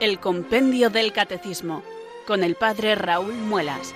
[0.00, 1.82] El Compendio del Catecismo
[2.26, 3.94] con el Padre Raúl Muelas.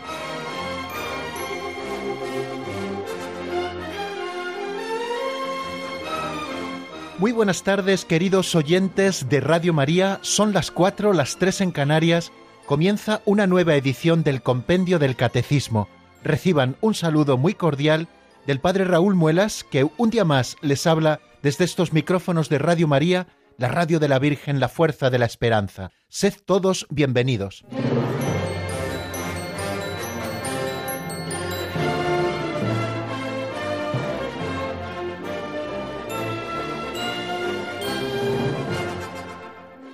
[7.17, 10.19] Muy buenas tardes, queridos oyentes de Radio María.
[10.21, 12.33] Son las cuatro, las tres en Canarias.
[12.67, 15.89] Comienza una nueva edición del Compendio del Catecismo.
[16.23, 18.09] Reciban un saludo muy cordial
[18.47, 22.89] del Padre Raúl Muelas, que un día más les habla desde estos micrófonos de Radio
[22.89, 25.91] María, la radio de la Virgen, la fuerza de la esperanza.
[26.09, 27.65] Sed todos bienvenidos.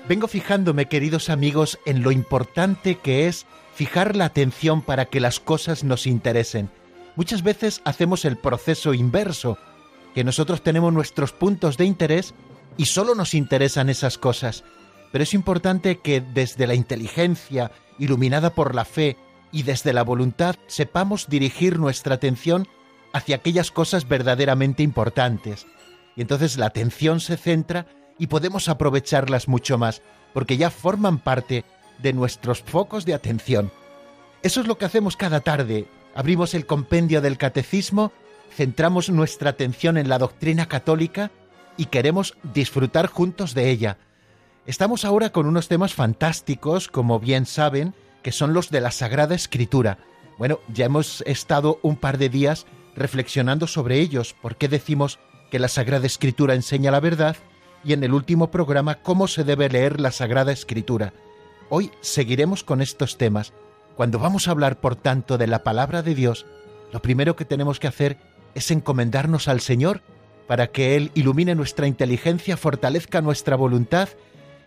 [0.09, 5.39] Vengo fijándome, queridos amigos, en lo importante que es fijar la atención para que las
[5.39, 6.69] cosas nos interesen.
[7.15, 9.57] Muchas veces hacemos el proceso inverso,
[10.13, 12.35] que nosotros tenemos nuestros puntos de interés
[12.77, 14.65] y solo nos interesan esas cosas.
[15.13, 19.17] Pero es importante que desde la inteligencia, iluminada por la fe,
[19.53, 22.69] y desde la voluntad sepamos dirigir nuestra atención
[23.13, 25.67] hacia aquellas cosas verdaderamente importantes.
[26.17, 27.87] Y entonces la atención se centra
[28.19, 31.65] y podemos aprovecharlas mucho más, porque ya forman parte
[31.99, 33.73] de nuestros focos de atención.
[34.43, 35.87] Eso es lo que hacemos cada tarde.
[36.15, 38.13] Abrimos el compendio del catecismo,
[38.55, 41.31] centramos nuestra atención en la doctrina católica
[41.81, 43.97] y queremos disfrutar juntos de ella.
[44.67, 49.35] Estamos ahora con unos temas fantásticos, como bien saben, que son los de la Sagrada
[49.35, 49.97] Escritura.
[50.37, 55.21] Bueno, ya hemos estado un par de días reflexionando sobre ellos, por qué decimos
[55.51, 57.37] que la Sagrada Escritura enseña la verdad
[57.83, 61.15] y en el último programa cómo se debe leer la Sagrada Escritura.
[61.71, 63.55] Hoy seguiremos con estos temas.
[63.97, 66.45] Cuando vamos a hablar, por tanto, de la palabra de Dios,
[66.93, 68.19] lo primero que tenemos que hacer
[68.55, 70.03] es encomendarnos al Señor
[70.51, 74.09] para que Él ilumine nuestra inteligencia, fortalezca nuestra voluntad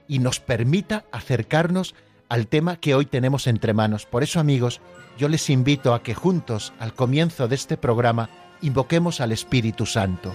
[0.08, 1.94] y nos permita acercarnos
[2.30, 4.06] al tema que hoy tenemos entre manos.
[4.06, 4.80] Por eso, amigos,
[5.18, 8.30] yo les invito a que juntos, al comienzo de este programa,
[8.62, 10.32] invoquemos al Espíritu Santo.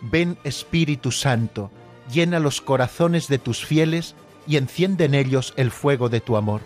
[0.00, 1.72] Ven Espíritu Santo,
[2.08, 4.14] llena los corazones de tus fieles
[4.46, 6.60] y enciende en ellos el fuego de tu amor.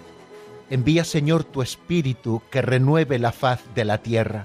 [0.68, 4.44] Envía Señor tu Espíritu que renueve la faz de la tierra.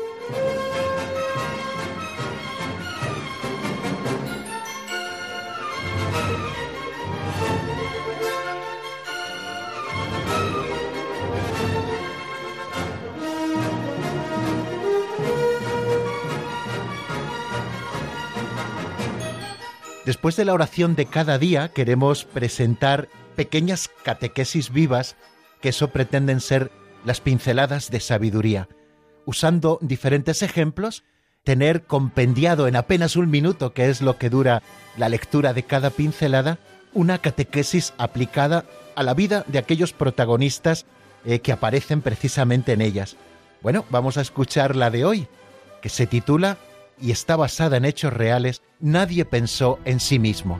[20.05, 25.15] Después de la oración de cada día queremos presentar pequeñas catequesis vivas
[25.61, 26.71] que eso pretenden ser
[27.05, 28.67] las pinceladas de sabiduría.
[29.25, 31.03] Usando diferentes ejemplos,
[31.43, 34.63] tener compendiado en apenas un minuto, que es lo que dura
[34.97, 36.57] la lectura de cada pincelada,
[36.93, 40.85] una catequesis aplicada a la vida de aquellos protagonistas
[41.25, 43.17] eh, que aparecen precisamente en ellas.
[43.61, 45.27] Bueno, vamos a escuchar la de hoy,
[45.81, 46.57] que se titula
[47.01, 50.59] y está basada en hechos reales, nadie pensó en sí mismo.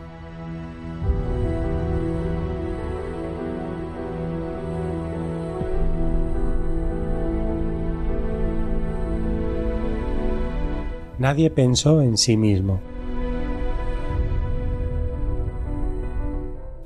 [11.19, 12.81] Nadie pensó en sí mismo.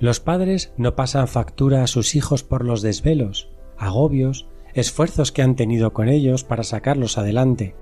[0.01, 5.55] Los padres no pasan factura a sus hijos por los desvelos, agobios, esfuerzos que han
[5.55, 7.75] tenido con ellos para sacarlos adelante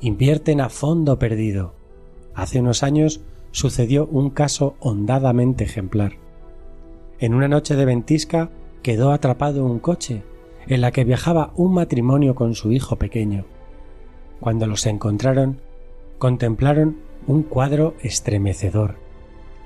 [0.00, 1.74] invierten a fondo perdido.
[2.34, 6.12] Hace unos años sucedió un caso hondadamente ejemplar.
[7.18, 8.50] En una noche de ventisca
[8.82, 10.22] quedó atrapado un coche
[10.66, 13.44] en la que viajaba un matrimonio con su hijo pequeño.
[14.40, 15.60] Cuando los encontraron,
[16.18, 18.96] contemplaron un cuadro estremecedor.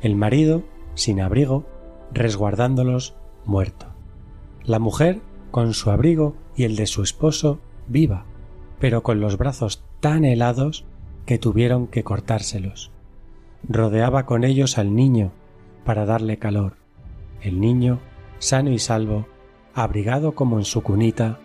[0.02, 0.62] El marido,
[0.94, 1.64] sin abrigo,
[2.12, 3.14] resguardándolos,
[3.44, 3.86] muerto.
[4.64, 5.20] La mujer,
[5.50, 8.24] con su abrigo y el de su esposo, viva,
[8.80, 10.84] pero con los brazos tan helados
[11.24, 12.90] que tuvieron que cortárselos.
[13.66, 15.32] Rodeaba con ellos al niño
[15.86, 16.76] para darle calor.
[17.40, 18.00] El niño,
[18.38, 19.26] sano y salvo,
[19.72, 21.40] abrigado como en su cunita,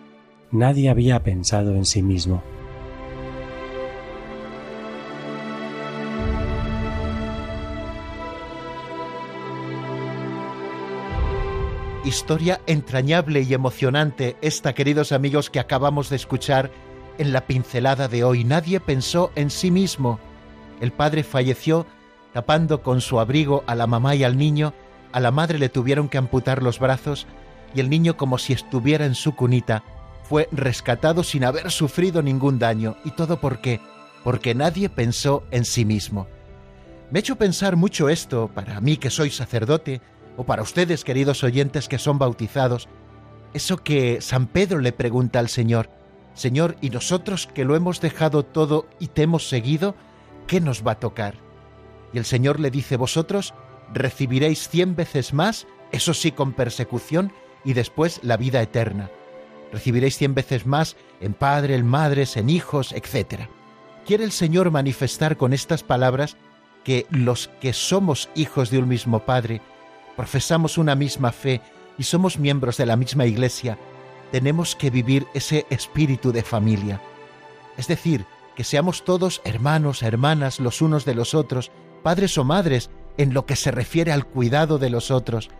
[0.52, 2.42] nadie había pensado en sí mismo.
[12.04, 16.70] Historia entrañable y emocionante esta, queridos amigos, que acabamos de escuchar
[17.18, 18.44] en la pincelada de hoy.
[18.44, 20.18] Nadie pensó en sí mismo.
[20.80, 21.86] El padre falleció
[22.32, 24.72] tapando con su abrigo a la mamá y al niño,
[25.12, 27.26] a la madre le tuvieron que amputar los brazos
[27.74, 29.82] y el niño como si estuviera en su cunita
[30.22, 32.96] fue rescatado sin haber sufrido ningún daño.
[33.04, 33.80] ¿Y todo por qué?
[34.22, 36.28] Porque nadie pensó en sí mismo.
[37.10, 40.00] Me ha hecho pensar mucho esto, para mí que soy sacerdote,
[40.36, 42.88] o para ustedes, queridos oyentes que son bautizados,
[43.52, 45.90] eso que San Pedro le pregunta al Señor,
[46.34, 49.94] Señor, ¿y nosotros que lo hemos dejado todo y te hemos seguido,
[50.46, 51.34] qué nos va a tocar?
[52.12, 53.54] Y el Señor le dice, vosotros
[53.92, 57.32] recibiréis cien veces más, eso sí con persecución,
[57.64, 59.10] y después la vida eterna.
[59.72, 63.42] Recibiréis cien veces más en padre, en madres, en hijos, etc.
[64.06, 66.36] Quiere el Señor manifestar con estas palabras
[66.84, 69.60] que los que somos hijos de un mismo Padre,
[70.16, 71.60] profesamos una misma fe
[71.98, 73.78] y somos miembros de la misma Iglesia,
[74.30, 77.00] tenemos que vivir ese espíritu de familia.
[77.76, 81.70] Es decir, que seamos todos hermanos, hermanas los unos de los otros,
[82.02, 85.50] padres o madres, en lo que se refiere al cuidado de los otros.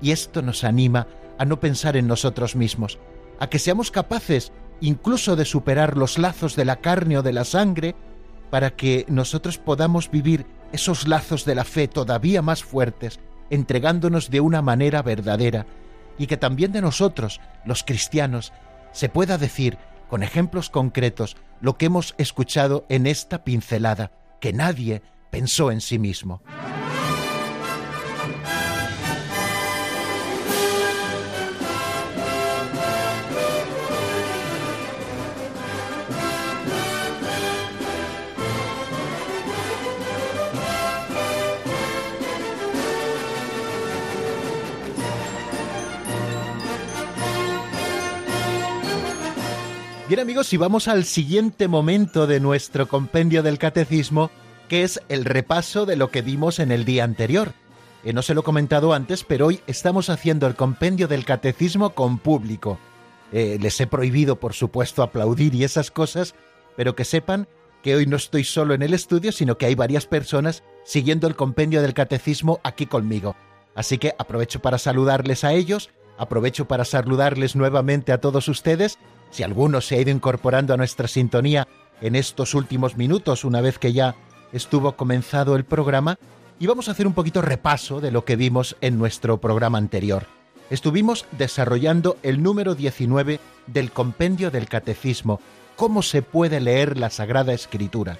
[0.00, 1.06] Y esto nos anima
[1.38, 2.98] a no pensar en nosotros mismos,
[3.38, 7.44] a que seamos capaces incluso de superar los lazos de la carne o de la
[7.44, 7.94] sangre,
[8.50, 14.40] para que nosotros podamos vivir esos lazos de la fe todavía más fuertes, entregándonos de
[14.40, 15.66] una manera verdadera,
[16.20, 18.52] y que también de nosotros, los cristianos,
[18.92, 25.00] se pueda decir, con ejemplos concretos, lo que hemos escuchado en esta pincelada, que nadie
[25.30, 26.42] pensó en sí mismo.
[50.10, 54.32] Bien amigos, y vamos al siguiente momento de nuestro compendio del catecismo,
[54.68, 57.52] que es el repaso de lo que vimos en el día anterior.
[58.02, 61.90] Eh, no se lo he comentado antes, pero hoy estamos haciendo el compendio del catecismo
[61.90, 62.76] con público.
[63.30, 66.34] Eh, les he prohibido, por supuesto, aplaudir y esas cosas,
[66.76, 67.46] pero que sepan
[67.80, 71.36] que hoy no estoy solo en el estudio, sino que hay varias personas siguiendo el
[71.36, 73.36] compendio del catecismo aquí conmigo.
[73.76, 78.98] Así que aprovecho para saludarles a ellos, aprovecho para saludarles nuevamente a todos ustedes
[79.30, 81.66] si alguno se ha ido incorporando a nuestra sintonía
[82.00, 84.16] en estos últimos minutos, una vez que ya
[84.52, 86.18] estuvo comenzado el programa,
[86.58, 90.26] y vamos a hacer un poquito repaso de lo que vimos en nuestro programa anterior.
[90.68, 95.40] Estuvimos desarrollando el número 19 del compendio del catecismo,
[95.76, 98.18] cómo se puede leer la Sagrada Escritura.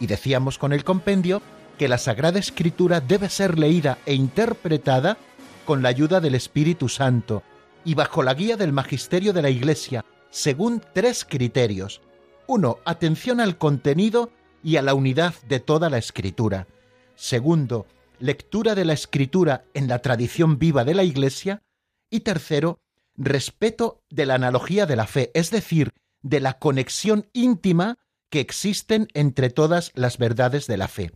[0.00, 1.42] Y decíamos con el compendio
[1.78, 5.18] que la Sagrada Escritura debe ser leída e interpretada
[5.64, 7.42] con la ayuda del Espíritu Santo
[7.84, 10.04] y bajo la guía del magisterio de la Iglesia,
[10.36, 12.02] según tres criterios.
[12.46, 14.30] Uno, atención al contenido
[14.62, 16.68] y a la unidad de toda la escritura.
[17.14, 17.86] Segundo,
[18.18, 21.62] lectura de la escritura en la tradición viva de la Iglesia.
[22.10, 22.80] Y tercero,
[23.14, 27.96] respeto de la analogía de la fe, es decir, de la conexión íntima
[28.28, 31.12] que existen entre todas las verdades de la fe.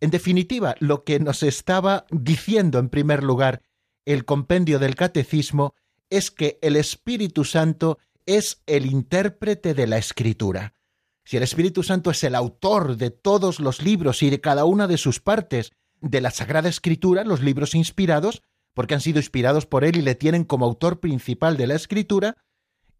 [0.00, 3.62] En definitiva, lo que nos estaba diciendo en primer lugar
[4.04, 5.74] el compendio del catecismo
[6.08, 10.74] es que el Espíritu Santo es el intérprete de la escritura.
[11.24, 14.86] Si el Espíritu Santo es el autor de todos los libros y de cada una
[14.86, 18.42] de sus partes de la Sagrada Escritura, los libros inspirados,
[18.74, 22.36] porque han sido inspirados por él y le tienen como autor principal de la escritura,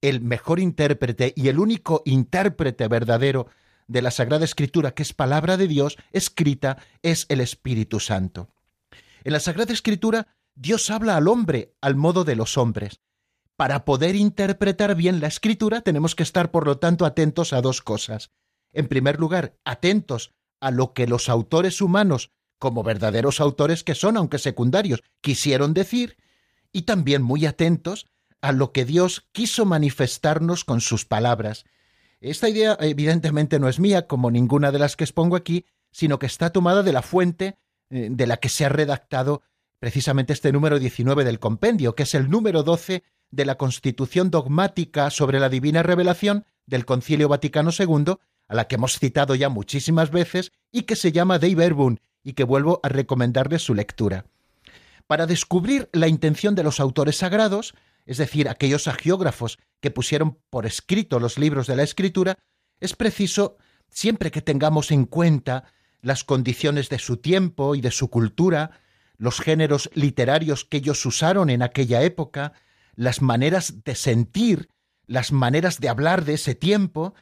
[0.01, 3.49] el mejor intérprete y el único intérprete verdadero
[3.89, 8.49] de la Sagrada Escritura, que es palabra de Dios, escrita, es el Espíritu Santo.
[9.25, 13.01] En la Sagrada Escritura, Dios habla al hombre al modo de los hombres,
[13.63, 17.81] para poder interpretar bien la escritura tenemos que estar, por lo tanto, atentos a dos
[17.81, 18.33] cosas.
[18.73, 24.17] En primer lugar, atentos a lo que los autores humanos, como verdaderos autores que son,
[24.17, 26.17] aunque secundarios, quisieron decir,
[26.73, 28.09] y también muy atentos
[28.41, 31.65] a lo que Dios quiso manifestarnos con sus palabras.
[32.21, 36.27] Esta idea evidentemente no es mía, como ninguna de las que expongo aquí, sino que
[36.27, 37.59] está tomada de la fuente
[37.91, 39.43] eh, de la que se ha redactado
[39.79, 45.11] precisamente este número 19 del compendio, que es el número 12 de la Constitución dogmática
[45.11, 48.15] sobre la divina revelación del Concilio Vaticano II,
[48.47, 52.35] a la que hemos citado ya muchísimas veces y que se llama Dei Verbum y
[52.35, 54.27] que vuelvo a recomendarles su lectura.
[55.07, 57.75] Para descubrir la intención de los autores sagrados,
[58.07, 62.39] es decir, aquellos agiógrafos que pusieron por escrito los libros de la Escritura,
[62.81, 63.57] es preciso,
[63.91, 65.65] siempre que tengamos en cuenta
[66.03, 68.73] las condiciones de su tiempo y de su cultura,
[69.17, 72.53] los géneros literarios que ellos usaron en aquella época,
[72.95, 74.69] las maneras de sentir,
[75.07, 77.15] las maneras de hablar de ese tiempo,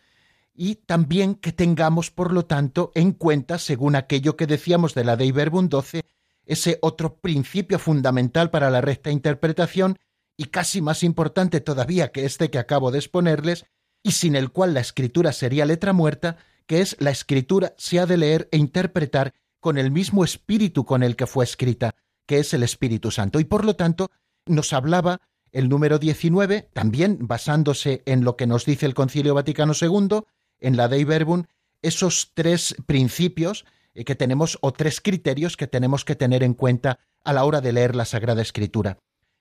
[0.54, 5.16] y también que tengamos, por lo tanto, en cuenta, según aquello que decíamos de la
[5.16, 6.02] Dei Verbum 12,
[6.44, 9.98] ese otro principio fundamental para la recta interpretación
[10.36, 13.66] y casi más importante todavía que este que acabo de exponerles,
[14.02, 18.06] y sin el cual la escritura sería letra muerta, que es la escritura se ha
[18.06, 21.94] de leer e interpretar con el mismo espíritu con el que fue escrita,
[22.26, 23.40] que es el Espíritu Santo.
[23.40, 24.10] Y por lo tanto,
[24.46, 25.20] nos hablaba
[25.52, 30.20] el número 19, también basándose en lo que nos dice el Concilio Vaticano II,
[30.60, 31.44] en la Dei Verbum,
[31.82, 33.64] esos tres principios
[33.94, 37.60] eh, que tenemos o tres criterios que tenemos que tener en cuenta a la hora
[37.60, 38.98] de leer la Sagrada Escritura.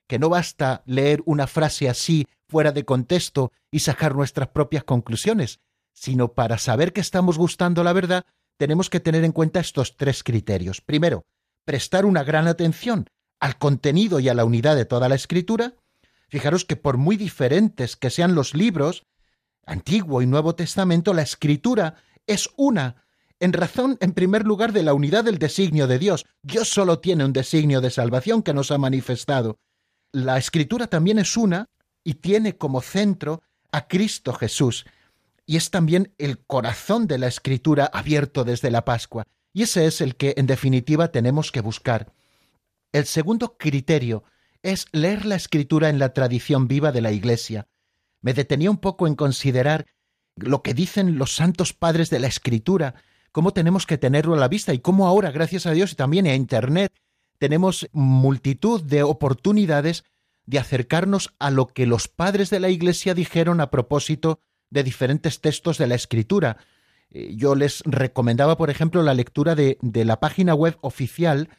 [0.08, 5.60] Que no basta leer una frase así fuera de contexto y sacar nuestras propias conclusiones,
[5.94, 8.26] sino para saber que estamos gustando la verdad,
[8.58, 10.82] tenemos que tener en cuenta estos tres criterios.
[10.82, 11.26] Primero,
[11.64, 13.06] prestar una gran atención
[13.40, 15.74] al contenido y a la unidad de toda la escritura.
[16.30, 19.04] Fijaros que por muy diferentes que sean los libros,
[19.66, 21.96] Antiguo y Nuevo Testamento, la escritura
[22.28, 23.04] es una,
[23.40, 26.26] en razón, en primer lugar, de la unidad del designio de Dios.
[26.42, 29.58] Dios solo tiene un designio de salvación que nos ha manifestado.
[30.12, 31.68] La escritura también es una
[32.04, 34.86] y tiene como centro a Cristo Jesús
[35.50, 39.26] y es también el corazón de la escritura abierto desde la Pascua.
[39.52, 42.14] Y ese es el que, en definitiva, tenemos que buscar.
[42.92, 44.24] El segundo criterio
[44.64, 47.68] es leer la escritura en la tradición viva de la Iglesia.
[48.22, 49.86] Me detenía un poco en considerar
[50.36, 52.96] lo que dicen los santos padres de la escritura,
[53.32, 56.28] cómo tenemos que tenerlo a la vista y cómo ahora, gracias a Dios y también
[56.28, 56.94] a Internet,
[57.38, 60.04] tenemos multitud de oportunidades
[60.46, 64.40] de acercarnos a lo que los padres de la Iglesia dijeron a propósito
[64.70, 66.58] de diferentes textos de la escritura.
[67.12, 71.50] Eh, yo les recomendaba, por ejemplo, la lectura de, de la página web oficial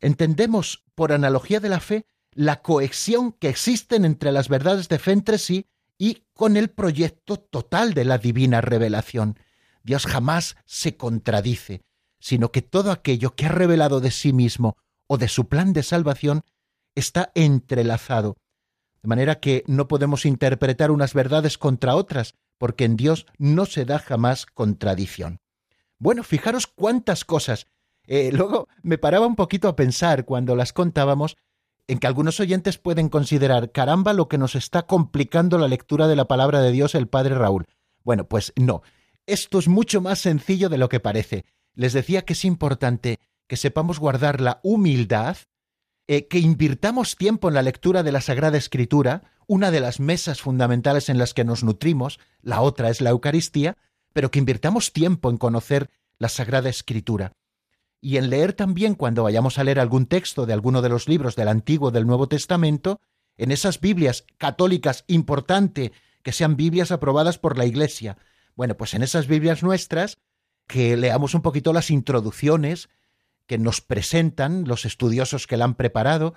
[0.00, 5.12] Entendemos por analogía de la fe la cohesión que existen entre las verdades de fe
[5.12, 5.66] entre sí
[5.98, 9.38] y con el proyecto total de la divina revelación.
[9.82, 11.82] Dios jamás se contradice,
[12.24, 15.82] sino que todo aquello que ha revelado de sí mismo o de su plan de
[15.82, 16.40] salvación
[16.94, 18.38] está entrelazado,
[19.02, 23.84] de manera que no podemos interpretar unas verdades contra otras, porque en Dios no se
[23.84, 25.40] da jamás contradicción.
[25.98, 27.66] Bueno, fijaros cuántas cosas.
[28.06, 31.36] Eh, luego me paraba un poquito a pensar cuando las contábamos
[31.88, 36.16] en que algunos oyentes pueden considerar, caramba, lo que nos está complicando la lectura de
[36.16, 37.66] la palabra de Dios el Padre Raúl.
[38.02, 38.82] Bueno, pues no,
[39.26, 41.44] esto es mucho más sencillo de lo que parece.
[41.74, 45.36] Les decía que es importante que sepamos guardar la humildad,
[46.06, 50.40] eh, que invirtamos tiempo en la lectura de la Sagrada Escritura, una de las mesas
[50.40, 53.76] fundamentales en las que nos nutrimos, la otra es la Eucaristía,
[54.12, 57.32] pero que invirtamos tiempo en conocer la Sagrada Escritura
[58.04, 61.36] y en leer también cuando vayamos a leer algún texto de alguno de los libros
[61.36, 63.00] del Antiguo o del Nuevo Testamento,
[63.38, 65.90] en esas Biblias católicas importante
[66.22, 68.18] que sean Biblias aprobadas por la Iglesia.
[68.56, 70.18] Bueno, pues en esas Biblias nuestras,
[70.66, 72.88] que leamos un poquito las introducciones
[73.46, 76.34] que nos presentan los estudiosos que la han preparado,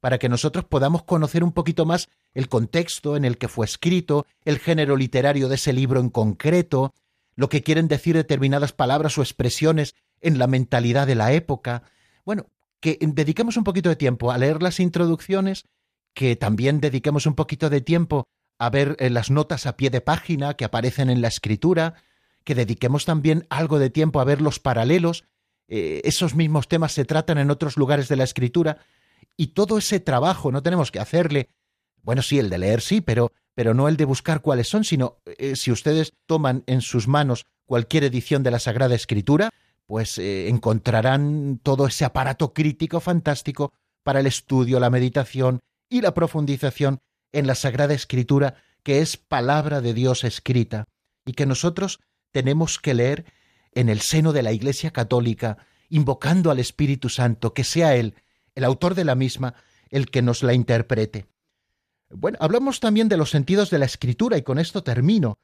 [0.00, 4.26] para que nosotros podamos conocer un poquito más el contexto en el que fue escrito,
[4.44, 6.94] el género literario de ese libro en concreto,
[7.36, 11.82] lo que quieren decir determinadas palabras o expresiones en la mentalidad de la época.
[12.24, 12.46] Bueno,
[12.80, 15.64] que dediquemos un poquito de tiempo a leer las introducciones,
[16.14, 18.26] que también dediquemos un poquito de tiempo
[18.58, 21.94] a ver eh, las notas a pie de página que aparecen en la escritura,
[22.44, 25.24] que dediquemos también algo de tiempo a ver los paralelos.
[25.68, 28.78] Eh, esos mismos temas se tratan en otros lugares de la escritura
[29.36, 31.48] y todo ese trabajo no tenemos que hacerle.
[32.02, 35.18] Bueno, sí, el de leer sí, pero, pero no el de buscar cuáles son, sino
[35.24, 39.50] eh, si ustedes toman en sus manos cualquier edición de la Sagrada Escritura,
[39.86, 46.14] pues eh, encontrarán todo ese aparato crítico fantástico para el estudio, la meditación y la
[46.14, 47.00] profundización
[47.32, 50.84] en la Sagrada Escritura, que es palabra de Dios escrita,
[51.26, 52.00] y que nosotros
[52.32, 53.24] tenemos que leer
[53.72, 55.58] en el seno de la Iglesia Católica,
[55.88, 58.14] invocando al Espíritu Santo, que sea Él,
[58.54, 59.54] el autor de la misma,
[59.90, 61.26] el que nos la interprete.
[62.10, 65.38] Bueno, hablamos también de los sentidos de la Escritura, y con esto termino.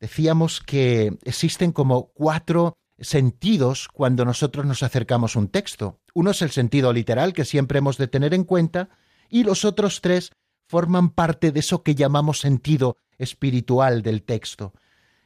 [0.00, 6.00] decíamos que existen como cuatro sentidos cuando nosotros nos acercamos a un texto.
[6.14, 8.90] Uno es el sentido literal que siempre hemos de tener en cuenta
[9.28, 10.32] y los otros tres
[10.66, 14.72] forman parte de eso que llamamos sentido espiritual del texto.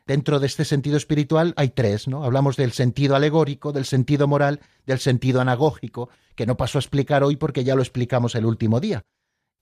[0.06, 2.22] Dentro de este sentido espiritual hay tres, ¿no?
[2.22, 7.24] Hablamos del sentido alegórico, del sentido moral, del sentido anagógico, que no paso a explicar
[7.24, 9.04] hoy porque ya lo explicamos el último día.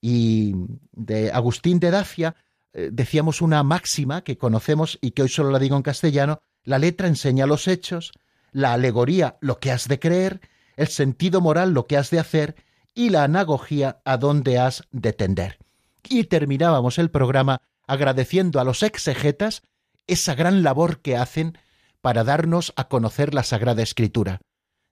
[0.03, 0.55] Y
[0.93, 2.37] de Agustín de Dacia
[2.75, 6.79] eh, decíamos una máxima que conocemos y que hoy solo la digo en castellano, la
[6.79, 8.13] letra enseña los hechos,
[8.53, 10.43] la alegoría lo que has de creer,
[10.77, 12.55] el sentido moral lo que has de hacer
[12.95, 15.59] y la anagogía a dónde has de tender.
[16.07, 19.63] Y terminábamos el programa agradeciendo a los exegetas
[20.07, 21.59] esa gran labor que hacen
[22.01, 24.41] para darnos a conocer la Sagrada Escritura.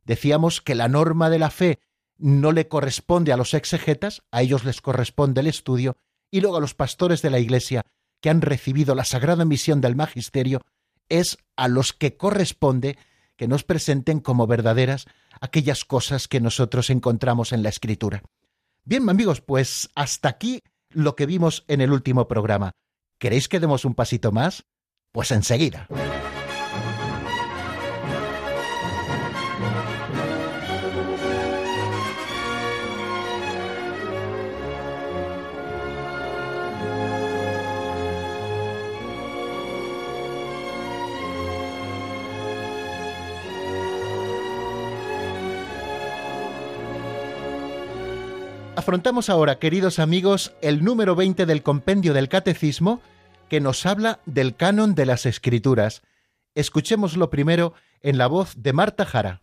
[0.05, 1.81] Decíamos que la norma de la fe
[2.19, 5.97] no le corresponde a los exegetas, a ellos les corresponde el estudio,
[6.31, 7.85] y luego a los pastores de la Iglesia
[8.21, 10.63] que han recibido la sagrada misión del magisterio,
[11.09, 12.97] es a los que corresponde
[13.37, 15.07] que nos presenten como verdaderas
[15.41, 18.23] aquellas cosas que nosotros encontramos en la Escritura.
[18.85, 22.73] Bien, amigos, pues hasta aquí lo que vimos en el último programa.
[23.19, 24.65] ¿Queréis que demos un pasito más?
[25.13, 25.87] Pues enseguida.
[48.75, 53.03] Afrontamos ahora, queridos amigos, el número 20 del compendio del Catecismo,
[53.53, 56.01] que nos habla del canon de las escrituras.
[56.55, 59.43] Escuchémoslo primero en la voz de Marta Jara.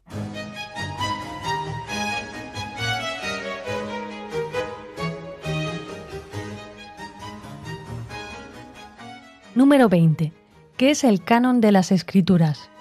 [9.53, 10.33] Número 20.
[10.75, 12.71] ¿Qué es el canon de las escrituras?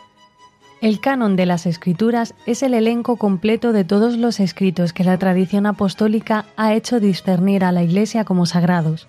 [0.81, 5.19] El canon de las escrituras es el elenco completo de todos los escritos que la
[5.19, 9.09] tradición apostólica ha hecho discernir a la Iglesia como sagrados.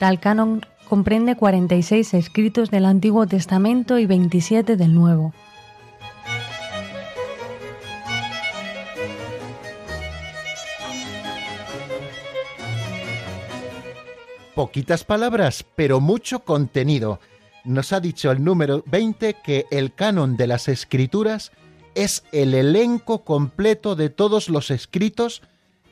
[0.00, 5.32] Tal canon comprende 46 escritos del Antiguo Testamento y 27 del Nuevo.
[14.54, 17.18] Poquitas palabras, pero mucho contenido.
[17.64, 21.50] Nos ha dicho el número 20 que el canon de las escrituras
[21.96, 25.42] es el elenco completo de todos los escritos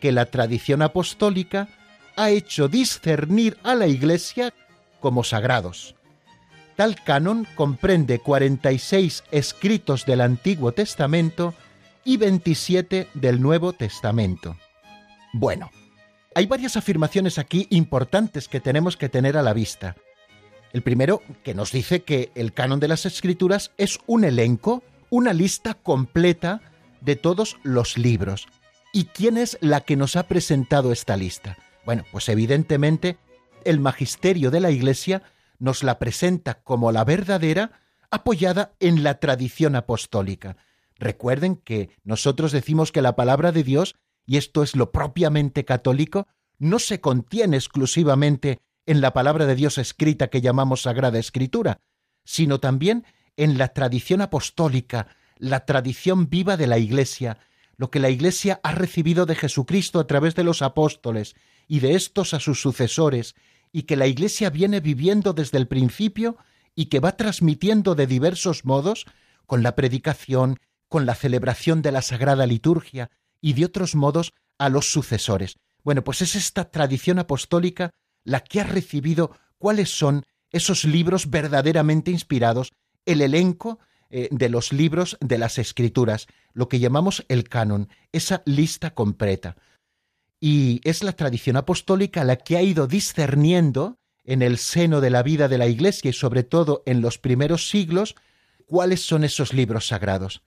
[0.01, 1.69] que la tradición apostólica
[2.17, 4.53] ha hecho discernir a la Iglesia
[5.03, 5.95] como sagrados.
[6.77, 11.53] Tal canon comprende 46 escritos del Antiguo Testamento
[12.03, 14.57] y 27 del Nuevo Testamento.
[15.35, 15.71] Bueno,
[16.35, 19.97] hay varias afirmaciones aquí importantes que tenemos que tener a la vista.
[20.73, 25.35] El primero, que nos dice que el canon de las escrituras es un elenco, una
[25.35, 26.63] lista completa
[27.03, 28.49] de todos los libros.
[28.95, 31.59] ¿Y quién es la que nos ha presentado esta lista?
[31.85, 33.19] Bueno, pues evidentemente
[33.65, 35.23] el magisterio de la Iglesia
[35.59, 40.57] nos la presenta como la verdadera, apoyada en la tradición apostólica.
[40.99, 43.97] Recuerden que nosotros decimos que la palabra de Dios,
[44.27, 49.79] y esto es lo propiamente católico, no se contiene exclusivamente en la palabra de Dios
[49.79, 51.81] escrita que llamamos Sagrada Escritura,
[52.25, 53.05] sino también
[53.37, 57.39] en la tradición apostólica, la tradición viva de la Iglesia,
[57.77, 61.35] lo que la Iglesia ha recibido de Jesucristo a través de los apóstoles
[61.67, 63.35] y de estos a sus sucesores,
[63.73, 66.37] y que la Iglesia viene viviendo desde el principio
[66.75, 69.07] y que va transmitiendo de diversos modos,
[69.47, 74.69] con la predicación, con la celebración de la Sagrada Liturgia y de otros modos a
[74.69, 75.57] los sucesores.
[75.83, 77.91] Bueno, pues es esta tradición apostólica
[78.25, 82.73] la que ha recibido cuáles son esos libros verdaderamente inspirados,
[83.05, 83.81] el elenco
[84.11, 89.57] eh, de los libros de las escrituras, lo que llamamos el canon, esa lista completa
[90.45, 95.23] y es la tradición apostólica la que ha ido discerniendo en el seno de la
[95.23, 98.17] vida de la Iglesia y sobre todo en los primeros siglos
[98.67, 100.43] cuáles son esos libros sagrados.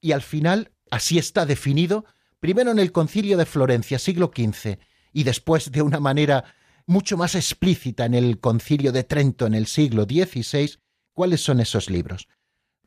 [0.00, 2.04] Y al final así está definido,
[2.38, 4.78] primero en el concilio de Florencia, siglo XV,
[5.12, 6.44] y después de una manera
[6.86, 10.78] mucho más explícita en el concilio de Trento en el siglo XVI,
[11.12, 12.28] cuáles son esos libros.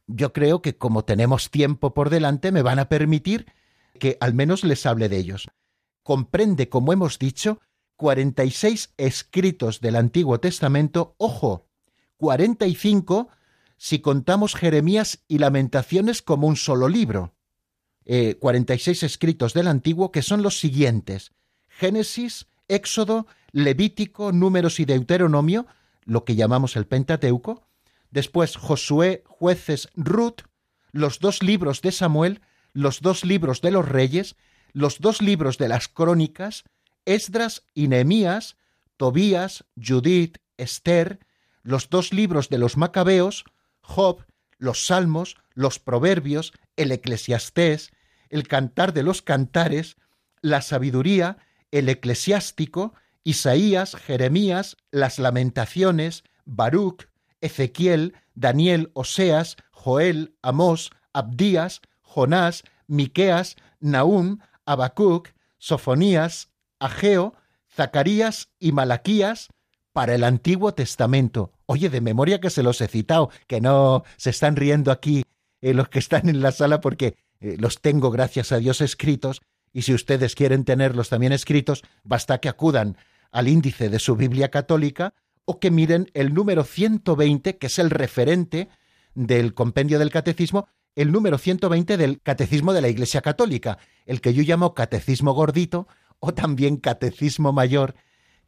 [0.08, 3.48] Yo creo que como tenemos tiempo por delante me van a permitir
[4.00, 5.50] que al menos les hable de ellos
[6.10, 7.62] comprende, como hemos dicho,
[7.98, 11.68] 46 escritos del Antiguo Testamento, ojo,
[12.18, 13.30] 45
[13.78, 17.36] si contamos Jeremías y Lamentaciones como un solo libro.
[18.40, 21.32] 46 eh, escritos del Antiguo que son los siguientes.
[21.68, 25.68] Génesis, Éxodo, Levítico, Números y Deuteronomio,
[26.06, 27.68] lo que llamamos el Pentateuco,
[28.10, 30.42] después Josué, jueces, Ruth,
[30.92, 32.42] los dos libros de Samuel,
[32.74, 34.36] los dos libros de los reyes,
[34.74, 36.64] los dos libros de las crónicas,
[37.06, 38.58] Esdras y Nehemías,
[38.98, 41.20] Tobías, Judith, Esther,
[41.64, 43.46] los dos libros de los Macabeos,
[43.82, 44.26] Job,
[44.58, 47.92] los Salmos, los Proverbios, el Eclesiastés,
[48.30, 49.98] el Cantar de los Cantares,
[50.42, 51.38] la Sabiduría,
[51.72, 57.08] el Eclesiástico, Isaías, Jeremías, las Lamentaciones, Baruch,
[57.42, 67.34] Ezequiel, Daniel, Oseas, Joel, Amós, Abdías, Jonás, Miqueas, Naúm, Habacuc, Sofonías, Ageo,
[67.74, 69.50] Zacarías y Malaquías
[69.94, 71.52] para el Antiguo Testamento.
[71.66, 75.24] Oye, de memoria que se los he citado, que no se están riendo aquí
[75.62, 79.42] eh, los que están en la sala porque eh, los tengo, gracias a Dios, escritos,
[79.74, 82.98] y si ustedes quieren tenerlos también escritos, basta que acudan
[83.32, 85.14] al índice de su Biblia católica
[85.46, 88.70] o que miren el número 120, que es el referente
[89.16, 90.68] del compendio del catecismo,
[91.00, 95.88] el número 120 del catecismo de la Iglesia Católica, el que yo llamo catecismo gordito
[96.20, 97.96] o también catecismo mayor,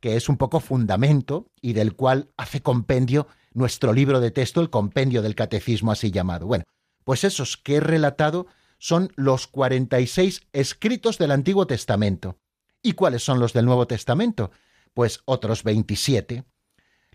[0.01, 4.69] que es un poco fundamento y del cual hace compendio nuestro libro de texto, el
[4.69, 6.45] compendio del catecismo así llamado.
[6.45, 6.65] Bueno,
[7.05, 8.47] pues esos que he relatado
[8.79, 12.37] son los 46 escritos del Antiguo Testamento.
[12.83, 14.51] ¿Y cuáles son los del Nuevo Testamento?
[14.93, 16.43] Pues otros 27.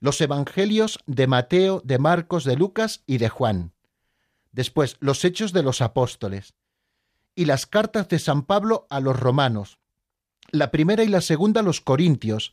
[0.00, 3.75] Los Evangelios de Mateo, de Marcos, de Lucas y de Juan.
[4.56, 6.54] Después, los Hechos de los Apóstoles.
[7.34, 9.78] Y las cartas de San Pablo a los romanos.
[10.50, 12.52] La primera y la segunda a los corintios,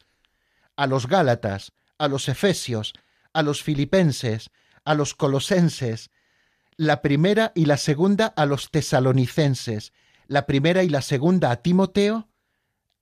[0.76, 2.92] a los gálatas, a los efesios,
[3.32, 4.50] a los filipenses,
[4.84, 6.12] a los colosenses,
[6.76, 9.94] la primera y la segunda a los tesalonicenses,
[10.28, 12.28] la primera y la segunda a Timoteo,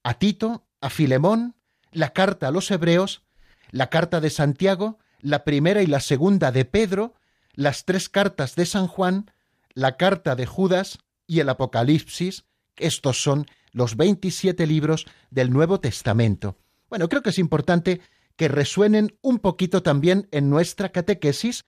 [0.03, 1.55] a Tito, a Filemón,
[1.91, 3.23] la carta a los hebreos,
[3.71, 7.15] la carta de Santiago, la primera y la segunda de Pedro,
[7.53, 9.31] las tres cartas de San Juan,
[9.73, 12.45] la carta de Judas y el Apocalipsis,
[12.77, 16.57] estos son los 27 libros del Nuevo Testamento.
[16.89, 18.01] Bueno, creo que es importante
[18.35, 21.65] que resuenen un poquito también en nuestra catequesis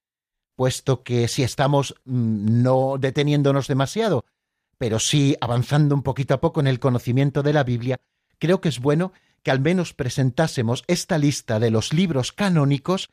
[0.56, 4.26] puesto que si estamos mm, no deteniéndonos demasiado,
[4.78, 8.00] pero sí avanzando un poquito a poco en el conocimiento de la Biblia,
[8.40, 13.10] creo que es bueno que al menos presentásemos esta lista de los libros canónicos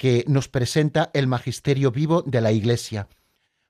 [0.00, 3.06] que nos presenta el magisterio vivo de la Iglesia.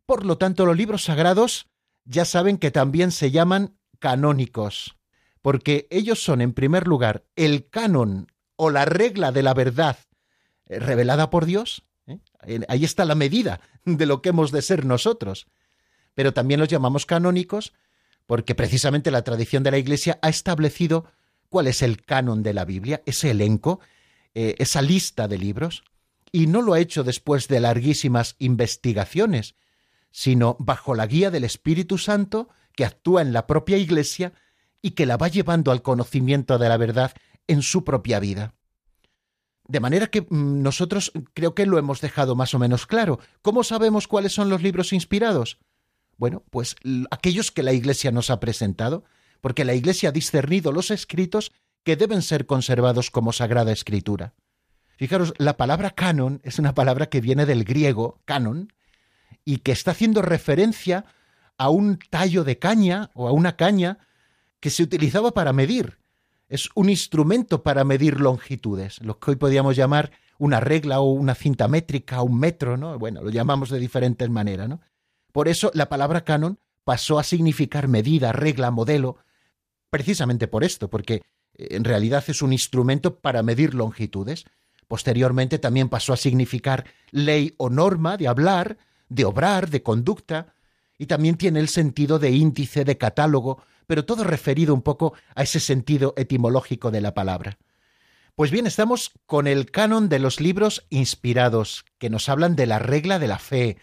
[0.07, 1.66] Por lo tanto, los libros sagrados
[2.05, 4.97] ya saben que también se llaman canónicos,
[5.43, 9.99] porque ellos son, en primer lugar, el canon o la regla de la verdad
[10.66, 12.21] eh, revelada por Dios, ¿eh?
[12.69, 15.49] Ahí está la medida de lo que hemos de ser nosotros.
[16.14, 17.73] Pero también los llamamos canónicos
[18.27, 21.07] porque precisamente la tradición de la Iglesia ha establecido
[21.49, 23.81] cuál es el canon de la Biblia, ese elenco,
[24.33, 25.83] eh, esa lista de libros,
[26.33, 29.55] y no lo ha hecho después de larguísimas investigaciones,
[30.11, 34.33] sino bajo la guía del Espíritu Santo que actúa en la propia Iglesia
[34.83, 37.12] y que la va llevando al conocimiento de la verdad
[37.47, 38.55] en su propia vida.
[39.66, 43.21] De manera que mm, nosotros creo que lo hemos dejado más o menos claro.
[43.43, 45.59] ¿Cómo sabemos cuáles son los libros inspirados?
[46.16, 46.77] Bueno, pues
[47.11, 49.05] aquellos que la Iglesia nos ha presentado,
[49.40, 54.35] porque la Iglesia ha discernido los escritos que deben ser conservados como sagrada escritura.
[55.01, 58.73] Fijaros, la palabra canon es una palabra que viene del griego canon
[59.45, 61.07] y que está haciendo referencia
[61.57, 63.99] a un tallo de caña o a una caña
[64.61, 66.01] que se utilizaba para medir
[66.51, 71.35] es un instrumento para medir longitudes, lo que hoy podríamos llamar una regla o una
[71.35, 72.99] cinta métrica, un metro, ¿no?
[72.99, 74.81] Bueno, lo llamamos de diferentes maneras, ¿no?
[75.33, 79.17] Por eso la palabra canon pasó a significar medida, regla, modelo,
[79.91, 81.15] precisamente por esto, porque
[81.55, 84.45] eh, en realidad es un instrumento para medir longitudes.
[84.90, 88.76] Posteriormente también pasó a significar ley o norma de hablar,
[89.09, 90.53] de obrar, de conducta,
[90.98, 95.44] y también tiene el sentido de índice, de catálogo, pero todo referido un poco a
[95.44, 97.57] ese sentido etimológico de la palabra.
[98.35, 102.81] Pues bien, estamos con el canon de los libros inspirados, que nos hablan de la
[102.81, 103.76] regla de la fe.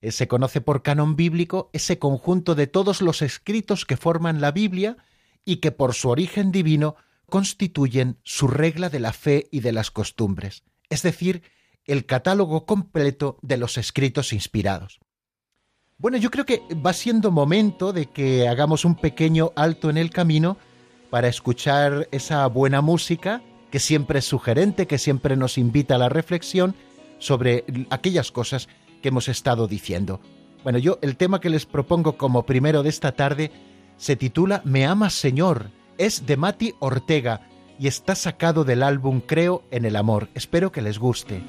[0.00, 4.52] Eh, se conoce por canon bíblico ese conjunto de todos los escritos que forman la
[4.52, 4.96] Biblia
[5.44, 6.96] y que por su origen divino
[7.30, 11.42] constituyen su regla de la fe y de las costumbres, es decir,
[11.86, 15.00] el catálogo completo de los escritos inspirados.
[15.96, 20.10] Bueno, yo creo que va siendo momento de que hagamos un pequeño alto en el
[20.10, 20.56] camino
[21.10, 26.08] para escuchar esa buena música que siempre es sugerente, que siempre nos invita a la
[26.08, 26.74] reflexión
[27.18, 28.68] sobre aquellas cosas
[29.02, 30.20] que hemos estado diciendo.
[30.62, 33.50] Bueno, yo el tema que les propongo como primero de esta tarde
[33.96, 37.42] se titula Me amas Señor, es de Mati Ortega
[37.78, 40.28] y está sacado del álbum Creo en el Amor.
[40.34, 41.42] Espero que les guste.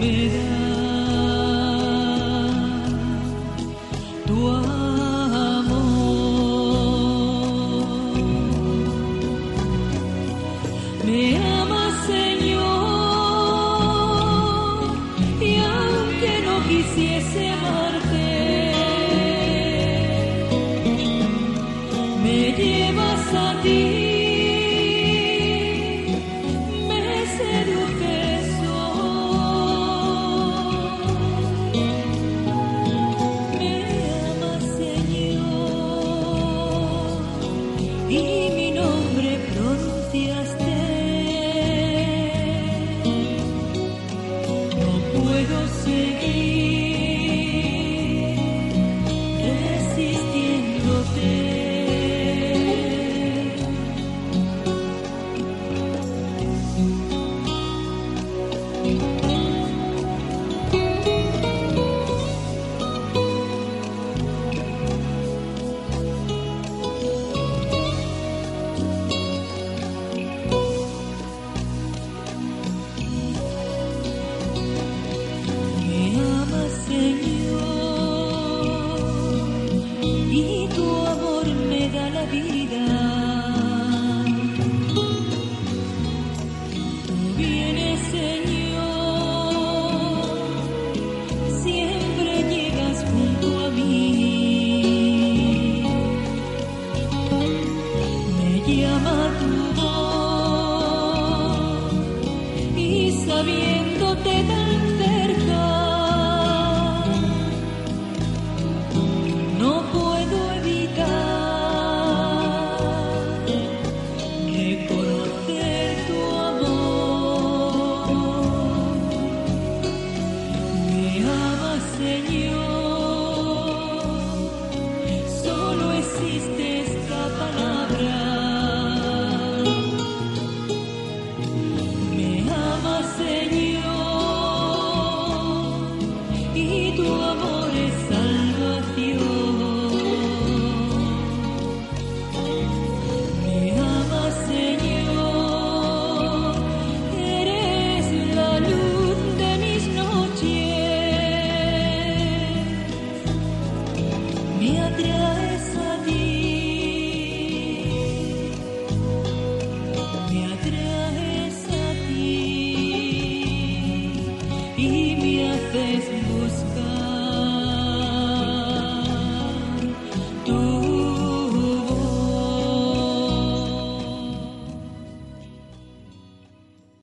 [0.00, 0.37] with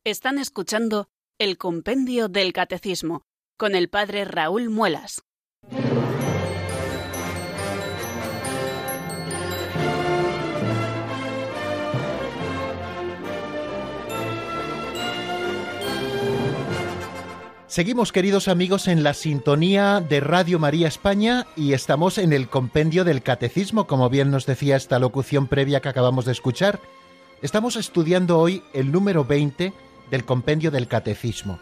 [0.06, 3.24] Están escuchando el Compendio del Catecismo
[3.58, 5.24] con el Padre Raúl Muelas.
[17.66, 23.06] Seguimos, queridos amigos, en la sintonía de Radio María España y estamos en el compendio
[23.06, 26.80] del Catecismo, como bien nos decía esta locución previa que acabamos de escuchar.
[27.42, 29.74] Estamos estudiando hoy el número 20
[30.10, 31.60] del compendio del catecismo.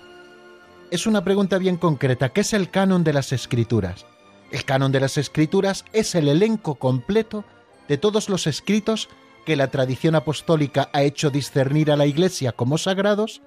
[0.92, 2.30] Es una pregunta bien concreta.
[2.30, 4.06] ¿Qué es el canon de las escrituras?
[4.52, 7.44] El canon de las escrituras es el elenco completo
[7.88, 9.10] de todos los escritos
[9.46, 13.42] que la tradición apostólica ha hecho discernir a la Iglesia como sagrados,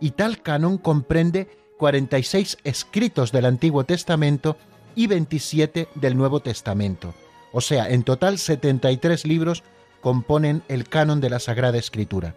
[0.00, 4.56] y tal canon comprende 46 escritos del Antiguo Testamento
[4.94, 7.14] y 27 del Nuevo Testamento.
[7.52, 9.62] O sea, en total 73 libros
[10.00, 12.34] componen el canon de la Sagrada Escritura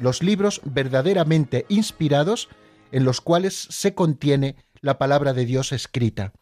[0.00, 2.48] los libros verdaderamente inspirados
[2.92, 6.32] en los cuales se contiene la palabra de Dios escrita.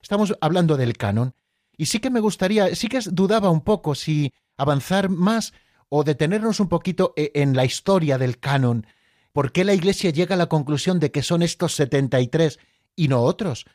[0.00, 1.34] Estamos hablando del canon
[1.76, 5.52] y sí que me gustaría, sí que dudaba un poco si avanzar más
[5.88, 8.86] o detenernos un poquito e, en la historia del canon.
[9.32, 12.58] ¿Por qué la Iglesia llega a la conclusión de que son estos 73
[12.96, 13.66] y no otros?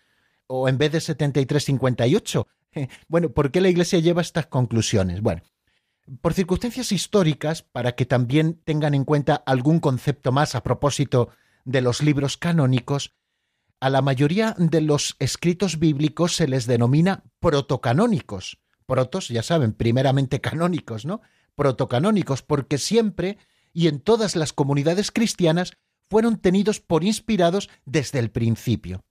[0.47, 2.47] O en vez de 73, 58.
[3.07, 5.21] Bueno, ¿por qué la Iglesia lleva estas conclusiones?
[5.21, 5.41] Bueno,
[6.21, 11.29] por circunstancias históricas, para que también tengan en cuenta algún concepto más a propósito
[11.65, 13.13] de los libros canónicos,
[13.79, 18.59] a la mayoría de los escritos bíblicos se les denomina protocanónicos.
[18.85, 21.21] Protos, ya saben, primeramente canónicos, ¿no?
[21.55, 23.37] Protocanónicos, porque siempre
[23.73, 25.77] y en todas las comunidades cristianas
[26.09, 29.03] fueron tenidos por inspirados desde el principio.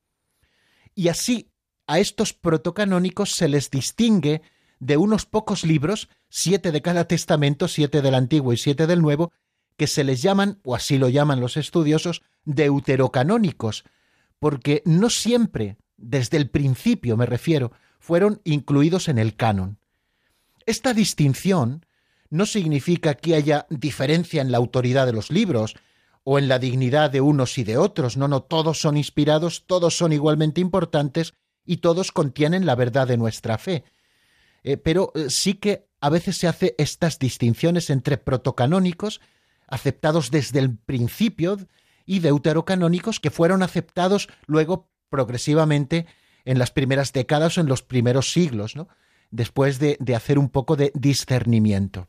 [0.94, 1.52] Y así
[1.86, 4.42] a estos protocanónicos se les distingue
[4.78, 9.32] de unos pocos libros, siete de cada testamento, siete del Antiguo y siete del Nuevo,
[9.76, 13.84] que se les llaman, o así lo llaman los estudiosos, deuterocanónicos,
[14.38, 19.78] porque no siempre, desde el principio me refiero, fueron incluidos en el canon.
[20.66, 21.84] Esta distinción
[22.30, 25.76] no significa que haya diferencia en la autoridad de los libros
[26.24, 29.96] o en la dignidad de unos y de otros, no, no, todos son inspirados, todos
[29.96, 31.34] son igualmente importantes
[31.64, 33.84] y todos contienen la verdad de nuestra fe.
[34.66, 39.20] Eh, pero eh, sí que a veces se hace estas distinciones entre protocanónicos,
[39.68, 41.56] aceptados desde el principio,
[42.04, 46.06] y deuterocanónicos que fueron aceptados luego progresivamente
[46.44, 48.88] en las primeras décadas o en los primeros siglos, ¿no?
[49.30, 52.08] después de, de hacer un poco de discernimiento.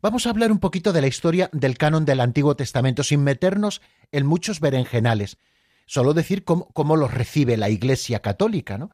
[0.00, 3.82] Vamos a hablar un poquito de la historia del canon del Antiguo Testamento, sin meternos
[4.12, 5.36] en muchos berenjenales,
[5.86, 8.78] solo decir cómo, cómo los recibe la Iglesia Católica.
[8.78, 8.90] ¿no?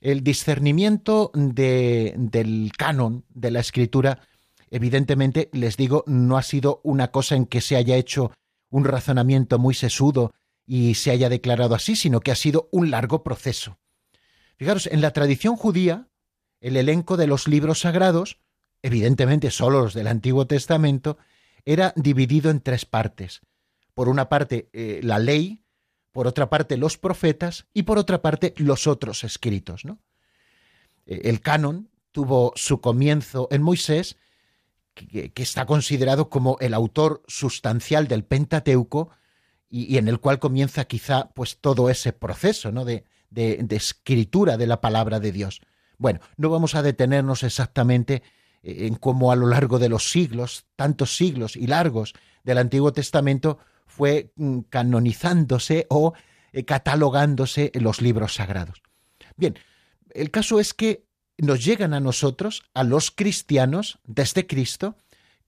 [0.00, 4.20] El discernimiento de, del canon de la Escritura,
[4.70, 8.32] evidentemente, les digo, no ha sido una cosa en que se haya hecho
[8.70, 10.32] un razonamiento muy sesudo
[10.66, 13.78] y se haya declarado así, sino que ha sido un largo proceso.
[14.56, 16.08] Fijaros, en la tradición judía,
[16.60, 18.38] el elenco de los libros sagrados,
[18.82, 21.18] evidentemente solo los del Antiguo Testamento,
[21.64, 23.40] era dividido en tres partes.
[23.94, 25.64] Por una parte, eh, la ley,
[26.12, 29.84] por otra parte, los profetas y por otra parte, los otros escritos.
[29.84, 29.98] ¿no?
[31.06, 34.16] Eh, el canon tuvo su comienzo en Moisés
[34.94, 39.10] que, está considerado como el autor sustancial del Pentateuco
[39.68, 42.84] y, en el cual comienza quizá pues todo ese proceso ¿no?
[42.84, 45.60] de, de, escritura de la palabra de Dios.
[45.96, 48.22] Bueno, no vamos a detenernos exactamente
[48.62, 52.92] eh, en cómo a lo largo de los siglos, tantos siglos y largos del Antiguo
[52.92, 53.58] Testamento,
[53.90, 56.14] fue mm, canonizándose o
[56.52, 58.82] eh, catalogándose los libros sagrados.
[59.36, 59.58] Bien,
[60.10, 61.04] el caso es que
[61.36, 64.96] nos llegan a nosotros, a los cristianos, desde Cristo,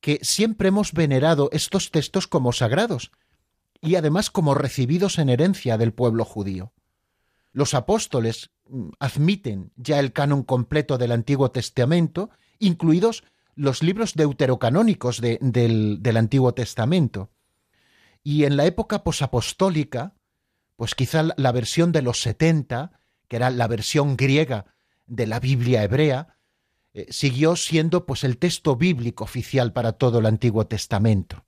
[0.00, 3.12] que siempre hemos venerado estos textos como sagrados
[3.80, 6.72] y además como recibidos en herencia del pueblo judío.
[7.52, 13.24] Los apóstoles mm, admiten ya el canon completo del Antiguo Testamento, incluidos
[13.54, 17.30] los libros deuterocanónicos del, del Antiguo Testamento.
[18.22, 20.14] Y en la época posapostólica,
[20.76, 22.92] pues quizá la versión de los setenta,
[23.28, 24.74] que era la versión griega
[25.06, 26.38] de la Biblia hebrea,
[26.94, 31.44] eh, siguió siendo pues el texto bíblico oficial para todo el Antiguo Testamento.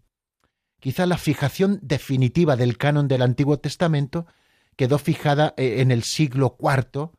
[0.81, 4.27] Quizá la fijación definitiva del canon del Antiguo Testamento
[4.77, 7.11] quedó fijada eh, en el siglo IV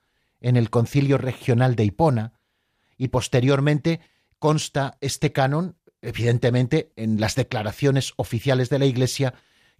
[0.41, 2.34] en el Concilio Regional de Hipona
[2.97, 4.01] y posteriormente
[4.38, 5.76] consta este canon
[6.06, 9.34] evidentemente en las declaraciones oficiales de la Iglesia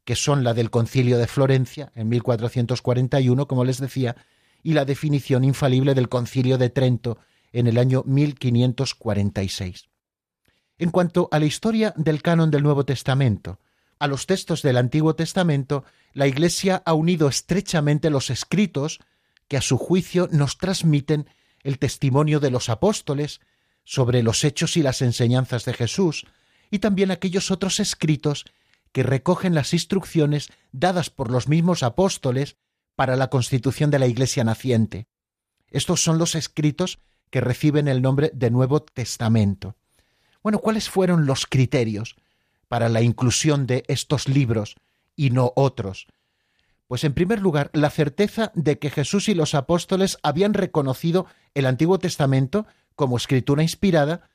[0.04, 4.16] que son la del Concilio de Florencia en 1441, como les decía,
[4.62, 7.18] y la definición infalible del Concilio de Trento
[7.52, 9.90] en el año 1546.
[10.78, 13.60] En cuanto a la historia del canon del Nuevo Testamento,
[13.98, 19.00] a los textos del Antiguo Testamento, la Iglesia ha unido estrechamente los escritos
[19.48, 21.28] que a su juicio nos transmiten
[21.64, 23.42] el testimonio de los apóstoles
[23.86, 26.26] sobre los hechos y las enseñanzas de Jesús,
[26.70, 28.46] y también aquellos otros escritos
[28.92, 32.58] que recogen las instrucciones dadas por los mismos apóstoles
[32.96, 35.08] para la constitución de la Iglesia naciente.
[35.70, 39.76] Estos son los escritos que reciben el nombre de Nuevo Testamento.
[40.42, 42.16] Bueno, ¿cuáles fueron los criterios
[42.68, 44.76] para la inclusión de estos libros
[45.16, 46.08] y no otros?
[46.88, 51.26] Pues en primer lugar, la certeza de que Jesús y los apóstoles habían reconocido
[51.56, 54.30] el Antiguo Testamento como escritura inspirada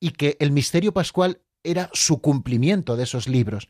[0.00, 3.68] y que el misterio pascual era su cumplimiento de esos libros.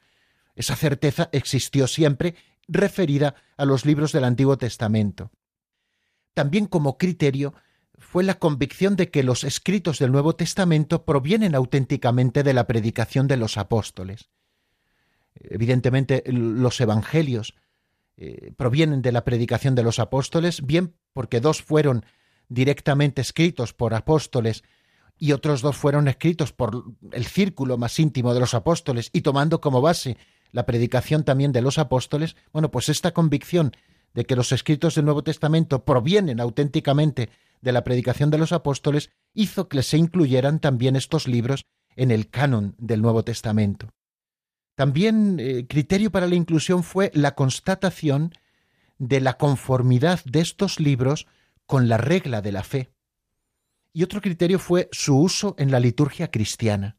[0.57, 2.35] Esa certeza existió siempre
[2.69, 5.31] referida a los libros del Antiguo Testamento.
[6.35, 7.55] También como criterio
[7.99, 13.29] fue la convicción de que los escritos del Nuevo Testamento provienen auténticamente de la predicación
[13.29, 14.31] de los apóstoles.
[15.35, 17.55] Evidentemente, los evangelios
[18.17, 22.05] eh, provienen de la predicación de los apóstoles, bien porque dos fueron
[22.49, 24.65] directamente escritos por apóstoles
[25.19, 29.61] y otros dos fueron escritos por el círculo más íntimo de los apóstoles y tomando
[29.61, 30.17] como base
[30.53, 33.73] la predicación también de los apóstoles, bueno, pues esta convicción
[34.15, 37.31] de que los escritos del Nuevo Testamento provienen auténticamente
[37.61, 41.65] de la predicación de los apóstoles hizo que se incluyeran también estos libros
[41.97, 43.91] en el canon del Nuevo Testamento.
[44.77, 48.35] También eh, criterio para la inclusión fue la constatación
[48.99, 51.27] de la conformidad de estos libros
[51.67, 52.93] con la regla de la fe.
[53.93, 56.97] Y otro criterio fue su uso en la liturgia cristiana.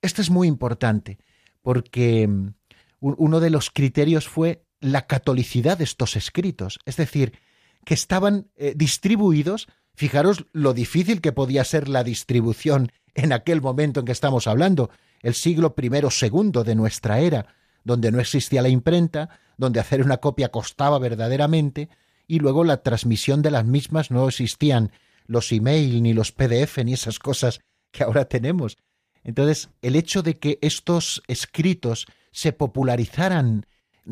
[0.00, 1.18] Este es muy importante
[1.62, 2.54] porque mm,
[3.00, 7.38] uno de los criterios fue la catolicidad de estos escritos, es decir,
[7.84, 14.00] que estaban eh, distribuidos, fijaros lo difícil que podía ser la distribución en aquel momento
[14.00, 14.90] en que estamos hablando,
[15.22, 17.54] el siglo I o segundo de nuestra era,
[17.84, 21.88] donde no existía la imprenta, donde hacer una copia costaba verdaderamente,
[22.26, 24.92] y luego la transmisión de las mismas no existían
[25.26, 27.60] los email ni los PDF ni esas cosas
[27.90, 28.76] que ahora tenemos.
[29.24, 33.66] Entonces, el hecho de que estos escritos se popularizaran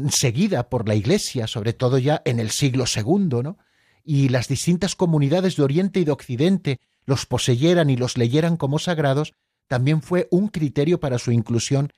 [0.08, 3.58] seguida por la Iglesia, sobre todo ya en el siglo II, ¿no?
[4.02, 8.78] y las distintas comunidades de Oriente y de Occidente los poseyeran y los leyeran como
[8.78, 9.34] sagrados,
[9.68, 11.90] también fue un criterio para su inclusión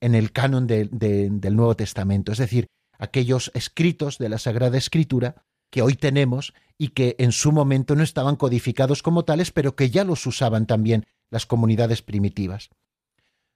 [0.00, 2.68] en el canon del Nuevo Testamento, es decir,
[2.98, 8.02] aquellos escritos de la Sagrada Escritura que hoy tenemos y que en su momento no
[8.02, 12.70] estaban codificados como tales, pero que ya los usaban también las comunidades primitivas.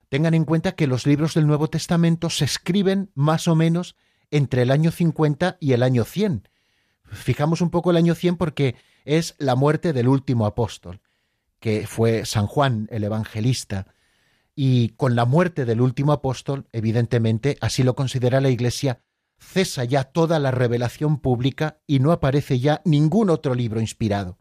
[0.08, 3.96] Tengan en cuenta que los libros del Nuevo Testamento se escriben más o menos
[4.30, 6.48] entre el año 50 y el año 100.
[7.04, 11.00] Fijamos un poco el año 100 porque es la muerte del último apóstol,
[11.60, 13.86] que fue San Juan el Evangelista.
[14.54, 19.00] Y con la muerte del último apóstol, evidentemente, así lo considera la Iglesia,
[19.38, 24.38] cesa ya toda la revelación pública y no aparece ya ningún otro libro inspirado.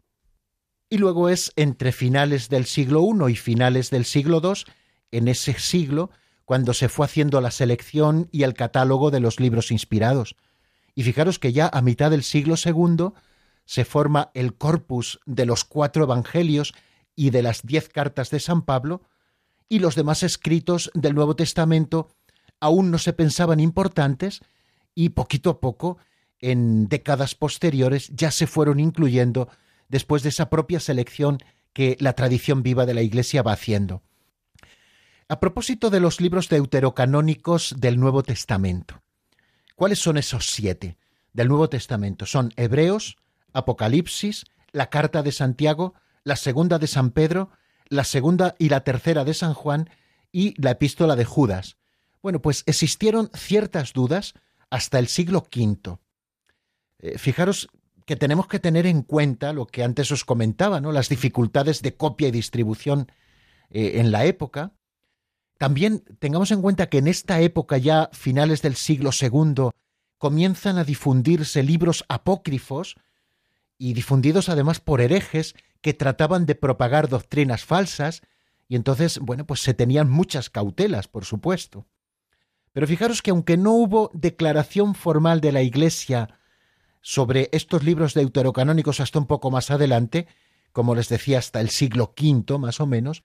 [0.88, 4.72] Y luego es entre finales del siglo I y finales del siglo II,
[5.10, 6.10] en ese siglo,
[6.44, 10.36] cuando se fue haciendo la selección y el catálogo de los libros inspirados.
[10.94, 13.12] Y fijaros que ya a mitad del siglo II
[13.64, 16.74] se forma el corpus de los cuatro evangelios
[17.16, 19.02] y de las diez cartas de San Pablo,
[19.68, 22.08] y los demás escritos del Nuevo Testamento
[22.60, 24.40] aún no se pensaban importantes,
[24.94, 25.98] y poquito a poco,
[26.40, 29.48] en décadas posteriores, ya se fueron incluyendo
[29.88, 31.38] después de esa propia selección
[31.72, 34.02] que la tradición viva de la Iglesia va haciendo.
[35.28, 39.02] A propósito de los libros deuterocanónicos del Nuevo Testamento,
[39.74, 40.98] ¿cuáles son esos siete
[41.32, 42.26] del Nuevo Testamento?
[42.26, 43.16] Son Hebreos,
[43.52, 47.50] Apocalipsis, la Carta de Santiago, la Segunda de San Pedro,
[47.88, 49.88] la Segunda y la Tercera de San Juan
[50.30, 51.76] y la Epístola de Judas.
[52.22, 54.34] Bueno, pues existieron ciertas dudas
[54.74, 55.98] hasta el siglo V.
[56.98, 57.68] Eh, fijaros
[58.06, 60.90] que tenemos que tener en cuenta lo que antes os comentaba, ¿no?
[60.90, 63.06] las dificultades de copia y distribución
[63.70, 64.72] eh, en la época.
[65.58, 69.70] También tengamos en cuenta que en esta época, ya finales del siglo II,
[70.18, 72.96] comienzan a difundirse libros apócrifos
[73.78, 78.22] y difundidos además por herejes que trataban de propagar doctrinas falsas,
[78.66, 81.86] y entonces, bueno, pues se tenían muchas cautelas, por supuesto.
[82.74, 86.40] Pero fijaros que aunque no hubo declaración formal de la Iglesia
[87.00, 90.26] sobre estos libros deuterocanónicos hasta un poco más adelante,
[90.72, 93.22] como les decía hasta el siglo V más o menos,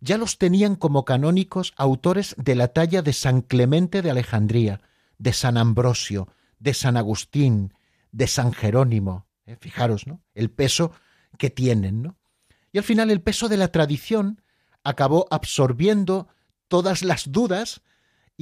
[0.00, 4.80] ya los tenían como canónicos autores de la talla de San Clemente de Alejandría,
[5.16, 6.26] de San Ambrosio,
[6.58, 7.74] de San Agustín,
[8.10, 9.28] de San Jerónimo.
[9.46, 9.56] ¿eh?
[9.60, 10.24] Fijaros, ¿no?
[10.34, 10.90] El peso
[11.38, 12.16] que tienen, ¿no?
[12.72, 14.42] Y al final el peso de la tradición
[14.82, 16.26] acabó absorbiendo
[16.66, 17.82] todas las dudas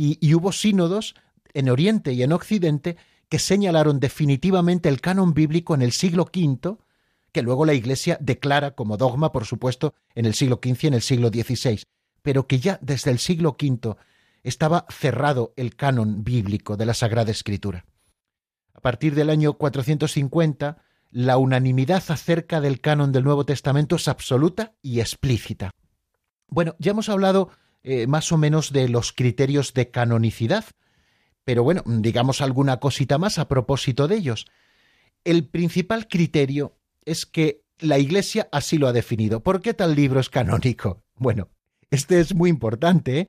[0.02, 1.14] y, hubo sínodos
[1.52, 2.96] en Oriente y en Occidente
[3.28, 6.78] que señalaron definitivamente el canon bíblico en el siglo V,
[7.32, 10.94] que luego la Iglesia declara como dogma, por supuesto, en el siglo XV y en
[10.94, 11.82] el siglo XVI,
[12.22, 13.96] pero que ya desde el siglo V
[14.42, 17.84] estaba cerrado el canon bíblico de la Sagrada Escritura.
[18.72, 20.78] A partir del año 450,
[21.10, 25.72] la unanimidad acerca del canon del Nuevo Testamento es absoluta y explícita.
[26.48, 27.50] Bueno, ya hemos hablado
[27.82, 30.64] eh, más o menos de los criterios de canonicidad.
[31.44, 34.46] Pero bueno, digamos alguna cosita más a propósito de ellos.
[35.24, 39.42] El principal criterio es que la Iglesia así lo ha definido.
[39.42, 41.02] ¿Por qué tal libro es canónico?
[41.20, 41.50] Bueno,
[41.90, 43.18] este es muy importante.
[43.18, 43.26] ¿eh?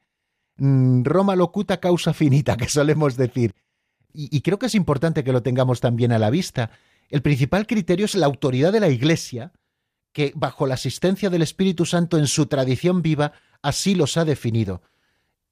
[0.56, 3.54] Mm, Roma locuta causa finita, que solemos decir.
[4.14, 6.72] y creo que es importante que lo tengamos también a la vista.
[7.10, 9.52] El principal criterio es la autoridad de la Iglesia,
[10.14, 14.82] que bajo la asistencia del Espíritu Santo en su tradición viva así los ha definido.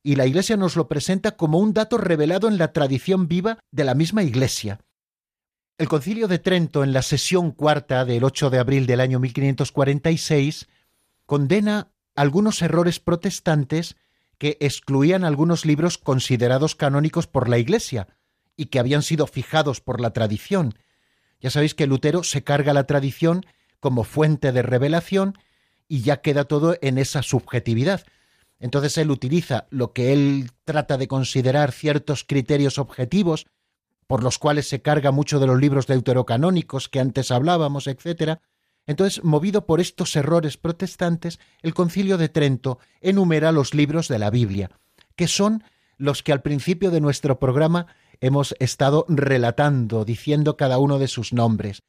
[0.03, 3.83] Y la Iglesia nos lo presenta como un dato revelado en la tradición viva de
[3.83, 4.79] la misma Iglesia.
[5.77, 10.67] El Concilio de Trento, en la sesión cuarta del 8 de abril del año 1546,
[11.25, 13.95] condena algunos errores protestantes
[14.37, 18.07] que excluían algunos libros considerados canónicos por la Iglesia
[18.57, 20.73] y que habían sido fijados por la tradición.
[21.39, 23.45] Ya sabéis que Lutero se carga la tradición
[23.79, 25.37] como fuente de revelación
[25.89, 28.05] y ya queda todo en esa subjetividad.
[28.59, 33.47] Entonces él utiliza lo que él trata de considerar ciertos criterios objetivos
[34.07, 38.39] por los cuales se carga mucho de los libros deuterocanónicos que antes hablábamos, etc.
[38.87, 44.31] Entonces, movido por estos errores protestantes, el Concilio de Trento enumera los libros de la
[44.31, 44.71] Biblia,
[45.15, 45.63] que son
[45.97, 47.85] los que al principio de nuestro programa
[48.19, 51.83] hemos estado relatando, diciendo cada uno de sus nombres.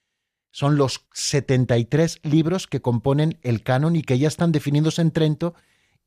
[0.50, 5.54] Son los 73 libros que componen el canon y que ya están definidos en Trento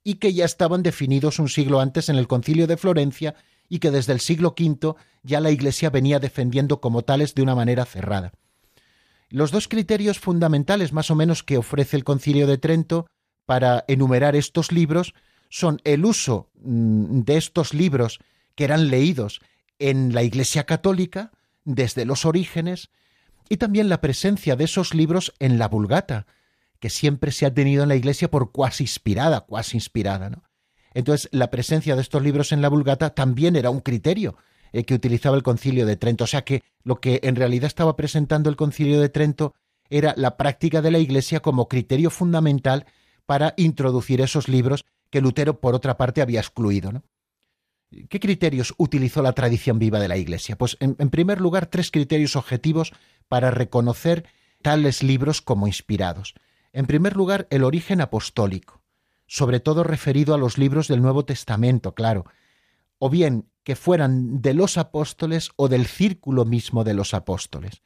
[0.04, 3.36] y que ya estaban definidos un siglo antes en el Concilio de Florencia
[3.70, 7.56] y que desde el siglo V ya la Iglesia venía defendiendo como tales de una
[7.56, 8.34] manera cerrada.
[9.30, 13.08] Los dos criterios fundamentales más o menos que ofrece el Concilio de Trento
[13.46, 15.14] para enumerar estos libros
[15.50, 18.20] son el uso mm, de estos libros
[18.56, 19.42] que eran leídos
[19.80, 21.32] en la Iglesia católica
[21.64, 22.90] desde los orígenes
[23.50, 26.26] y también la presencia de esos libros en la Vulgata,
[26.80, 30.44] que siempre se ha tenido en la Iglesia por cuasi inspirada, cuasi inspirada, ¿no?
[30.94, 34.36] Entonces, la presencia de estos libros en la Vulgata también era un criterio
[34.72, 36.24] eh, que utilizaba el Concilio de Trento.
[36.24, 39.56] O sea que lo que en realidad estaba presentando el Concilio de Trento
[39.90, 42.86] era la práctica de la Iglesia como criterio fundamental
[43.26, 47.04] para introducir esos libros que Lutero, por otra parte, había excluido.
[48.10, 50.58] ¿Qué criterios utilizó la tradición viva de la Iglesia?
[50.58, 52.94] Pues, en, primer lugar, tres criterios objetivos
[53.28, 54.26] para reconocer
[54.62, 56.34] tales libros como inspirados.
[56.72, 58.84] En primer lugar, el origen apostólico
[59.34, 62.26] sobre todo referido a los libros del Nuevo Testamento, claro,
[63.00, 67.82] o bien que fueran de los apóstoles o del círculo mismo de los apóstoles.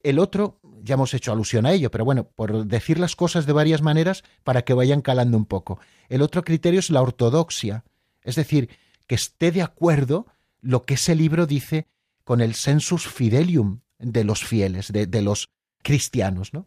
[0.00, 3.52] El otro, ya hemos hecho alusión a ello, pero bueno, por decir las cosas de
[3.52, 5.78] varias maneras para que vayan calando un poco.
[6.08, 7.84] El otro criterio es la ortodoxia,
[8.22, 8.70] es decir,
[9.12, 10.26] que esté de acuerdo
[10.62, 11.86] lo que ese libro dice
[12.24, 15.50] con el sensus fidelium de los fieles, de, de los
[15.82, 16.66] cristianos, ¿no?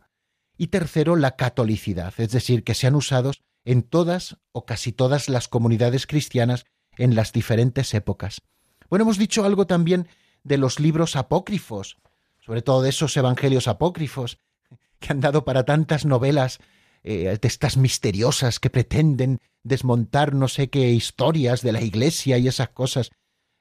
[0.56, 5.48] Y tercero, la catolicidad, es decir, que sean usados en todas o casi todas las
[5.48, 6.66] comunidades cristianas
[7.00, 8.44] en las diferentes épocas.
[8.92, 10.08] Bueno, hemos dicho algo también
[10.44, 11.98] de los libros apócrifos,
[12.46, 14.38] sobre todo de esos evangelios apócrifos
[15.00, 16.60] que han dado para tantas novelas
[17.08, 22.48] eh, de estas misteriosas que pretenden desmontar no sé qué historias de la iglesia y
[22.48, 23.12] esas cosas.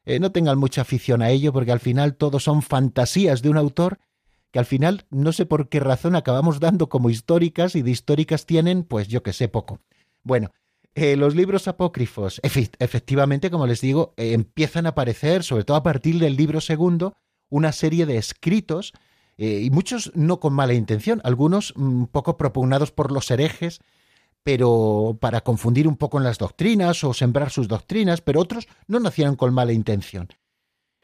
[0.06, 3.58] Eh, no tengan mucha afición a ello porque al final todo son fantasías de un
[3.58, 3.98] autor
[4.50, 8.46] que al final no sé por qué razón acabamos dando como históricas y de históricas
[8.46, 9.78] tienen, pues yo que sé, poco.
[10.22, 10.50] Bueno,
[10.94, 16.18] eh, los libros apócrifos, efectivamente, como les digo, empiezan a aparecer, sobre todo a partir
[16.18, 17.14] del libro segundo,
[17.50, 18.94] una serie de escritos,
[19.36, 23.80] eh, y muchos no con mala intención, algunos un mm, poco propugnados por los herejes,
[24.42, 29.00] pero para confundir un poco en las doctrinas o sembrar sus doctrinas, pero otros no
[29.00, 30.28] nacieron con mala intención.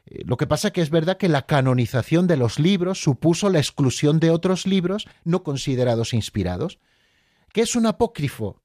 [0.07, 4.19] Lo que pasa que es verdad que la canonización de los libros supuso la exclusión
[4.19, 6.79] de otros libros no considerados inspirados.
[7.53, 8.61] ¿Qué es un apócrifo?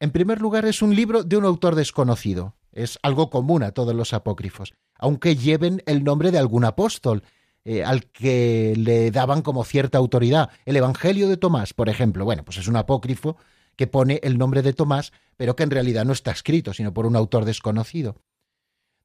[0.00, 2.56] En primer lugar, es un libro de un autor desconocido.
[2.72, 7.24] Es algo común a todos los apócrifos, aunque lleven el nombre de algún apóstol,
[7.64, 10.50] eh, al que le daban como cierta autoridad.
[10.64, 13.36] El Evangelio de Tomás, por ejemplo, bueno, pues es un apócrifo
[13.76, 17.06] que pone el nombre de Tomás, pero que en realidad no está escrito, sino por
[17.06, 18.16] un autor desconocido.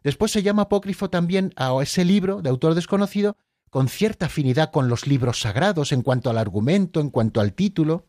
[0.04, 3.38] Después se llama apócrifo también a ese libro de autor desconocido
[3.70, 8.06] con cierta afinidad con los libros sagrados en cuanto al argumento, en cuanto al título.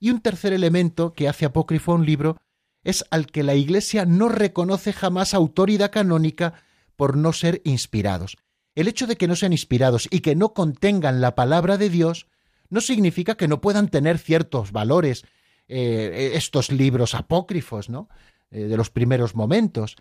[0.00, 2.38] Y un tercer elemento que hace apócrifo a un libro
[2.82, 6.54] es al que la Iglesia no reconoce jamás autoridad canónica
[6.94, 8.36] por no ser inspirados.
[8.76, 12.28] El hecho de que no sean inspirados y que no contengan la palabra de Dios
[12.70, 15.24] no significa que no puedan tener ciertos valores
[15.66, 18.08] eh, estos libros apócrifos, ¿no?
[18.52, 19.96] Eh, de los primeros momentos.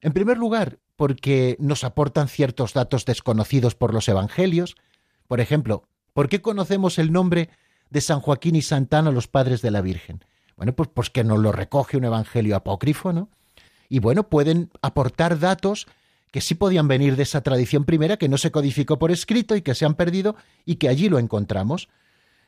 [0.00, 4.74] En primer lugar, porque nos aportan ciertos datos desconocidos por los evangelios.
[5.28, 7.50] Por ejemplo, ¿por qué conocemos el nombre
[7.94, 10.24] de San Joaquín y Santana, los padres de la Virgen.
[10.56, 13.30] Bueno, pues, pues que nos lo recoge un evangelio apócrifo, ¿no?
[13.88, 15.86] Y bueno, pueden aportar datos
[16.34, 19.62] que sí podían venir de esa tradición primera que no se codificó por escrito y
[19.62, 21.88] que se han perdido y que allí lo encontramos.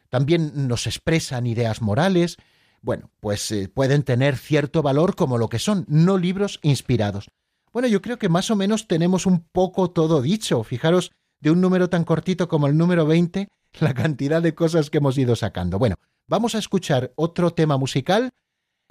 [0.08, 2.36] También nos expresan ideas morales.
[2.82, 7.30] Bueno, pues eh, pueden tener cierto valor como lo que son, no libros inspirados.
[7.72, 10.64] Bueno, yo creo que más o menos tenemos un poco todo dicho.
[10.64, 13.46] Fijaros, de un número tan cortito como el número 20,
[13.78, 15.78] la cantidad de cosas que hemos ido sacando.
[15.78, 15.94] Bueno,
[16.26, 18.30] vamos a escuchar otro tema musical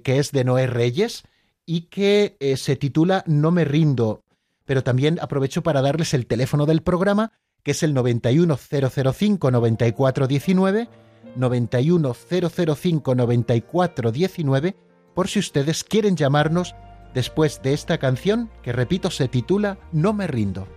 [0.02, 1.24] que es de Noé Reyes
[1.66, 4.22] y que eh, se titula No me rindo.
[4.66, 10.88] Pero también aprovecho para darles el teléfono del programa, que es el 910059419,
[11.36, 14.76] 91005 9419
[15.16, 16.74] por si ustedes quieren llamarnos
[17.14, 20.68] después de esta canción que repito se titula No me rindo.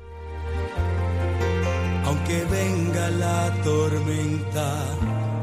[2.06, 4.86] Aunque venga la tormenta,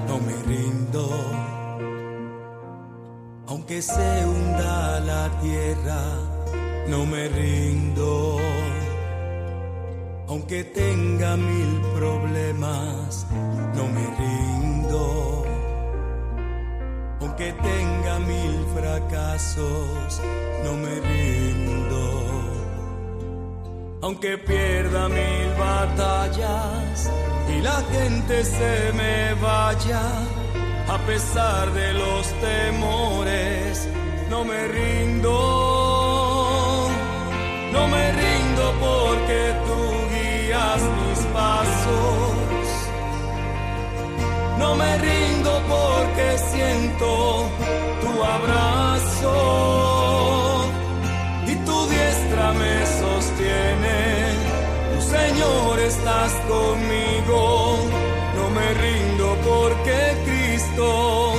[0.09, 1.11] no me rindo.
[3.49, 6.01] Aunque se hunda la tierra,
[6.89, 8.39] no me rindo.
[10.28, 13.26] Aunque tenga mil problemas,
[13.74, 15.45] no me rindo.
[17.20, 20.20] Aunque tenga mil fracasos,
[20.64, 22.05] no me rindo.
[24.03, 27.11] Aunque pierda mil batallas
[27.49, 30.03] y la gente se me vaya,
[30.89, 33.89] a pesar de los temores,
[34.30, 35.76] no me rindo.
[37.72, 39.76] No me rindo porque tú
[40.96, 42.68] mis pasos.
[44.58, 47.48] No me rindo porque siento
[48.02, 49.34] tu abrazo
[51.46, 54.00] y tu diestra me sostiene.
[54.94, 57.78] Tu Señor estás conmigo.
[58.36, 61.34] No me rindo porque Cristo,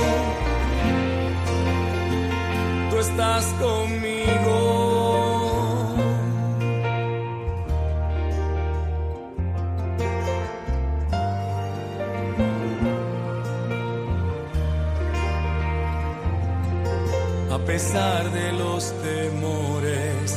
[2.90, 4.07] tú estás conmigo.
[17.78, 20.36] Pesar de los temores,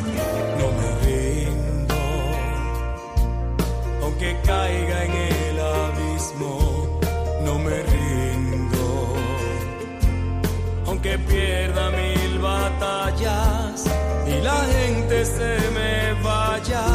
[0.60, 2.02] no me rindo.
[4.04, 7.00] Aunque caiga en el abismo,
[7.44, 9.16] no me rindo.
[10.86, 13.86] Aunque pierda mil batallas
[14.28, 16.86] y la gente se me vaya,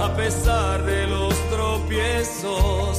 [0.00, 2.98] a pesar de los tropiezos,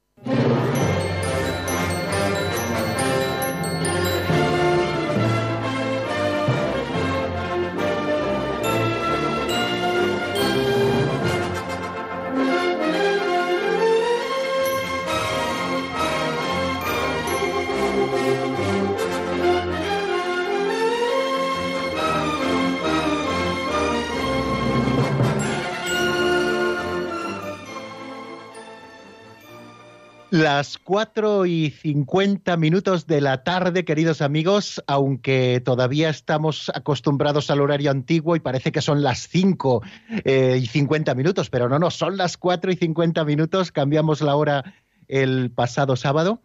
[30.31, 37.59] Las cuatro y cincuenta minutos de la tarde, queridos amigos, aunque todavía estamos acostumbrados al
[37.59, 39.83] horario antiguo y parece que son las cinco
[40.23, 44.37] eh, y cincuenta minutos, pero no, no, son las cuatro y cincuenta minutos, cambiamos la
[44.37, 44.73] hora
[45.09, 46.41] el pasado sábado.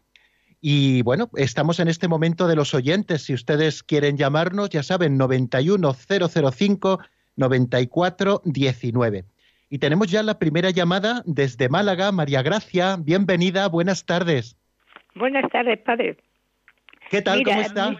[0.60, 3.22] Y bueno, estamos en este momento de los oyentes.
[3.22, 6.98] Si ustedes quieren llamarnos, ya saben, 91005
[7.36, 9.26] 9419.
[9.68, 12.12] Y tenemos ya la primera llamada desde Málaga.
[12.12, 14.56] María Gracia, bienvenida, buenas tardes.
[15.14, 16.16] Buenas tardes, padre.
[17.10, 17.42] ¿Qué tal?
[17.42, 17.96] ¿Cómo está?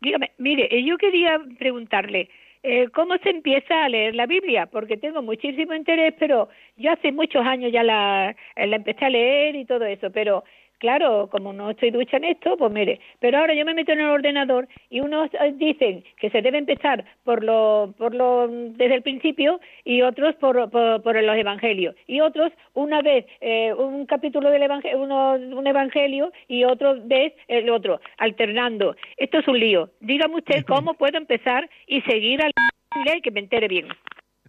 [0.00, 2.30] Dígame, mire, eh, yo quería preguntarle,
[2.62, 4.66] eh, ¿cómo se empieza a leer la Biblia?
[4.66, 9.56] Porque tengo muchísimo interés, pero yo hace muchos años ya la, la empecé a leer
[9.56, 10.44] y todo eso, pero
[10.78, 14.00] Claro, como no estoy ducha en esto, pues mire, pero ahora yo me meto en
[14.00, 18.94] el ordenador y unos eh, dicen que se debe empezar por lo, por lo, desde
[18.94, 24.50] el principio y otros por, por, los evangelios y otros una vez eh, un capítulo
[24.50, 28.94] del evangelio, uno, un evangelio y otro vez el otro, alternando.
[29.16, 29.90] Esto es un lío.
[30.00, 32.52] Dígame usted cómo puedo empezar y seguir a la
[33.16, 33.88] y que me entere bien.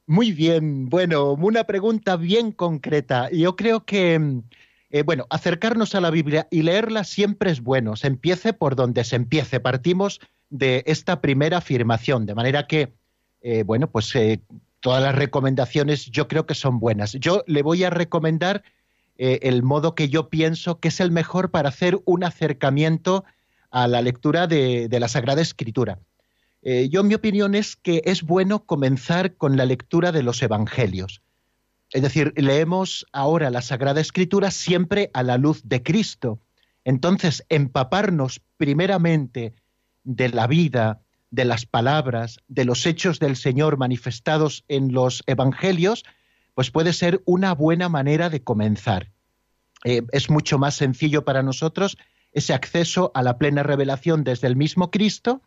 [0.05, 3.29] Muy bien, bueno, una pregunta bien concreta.
[3.31, 4.19] Yo creo que
[4.91, 7.95] eh, bueno, acercarnos a la Biblia y leerla siempre es bueno.
[7.95, 9.59] Se empiece por donde se empiece.
[9.59, 10.19] Partimos
[10.49, 12.93] de esta primera afirmación, de manera que,
[13.41, 14.41] eh, bueno, pues eh,
[14.79, 17.13] todas las recomendaciones yo creo que son buenas.
[17.13, 18.63] Yo le voy a recomendar
[19.21, 23.25] el modo que yo pienso que es el mejor para hacer un acercamiento
[23.69, 25.99] a la lectura de, de la Sagrada Escritura.
[26.63, 31.21] yo mi opinión es que es bueno comenzar con la lectura de los Evangelios.
[31.91, 36.39] Es decir, leemos ahora la Sagrada Escritura siempre a la luz de Cristo.
[36.83, 39.53] Entonces, empaparnos primeramente
[40.03, 46.03] de la vida, de las palabras, de los hechos del Señor manifestados en los Evangelios,
[46.53, 49.11] pues puede ser una buena manera de comenzar.
[49.85, 51.97] Eh, es mucho más sencillo para nosotros
[52.33, 55.41] ese acceso a la plena revelación desde el mismo Cristo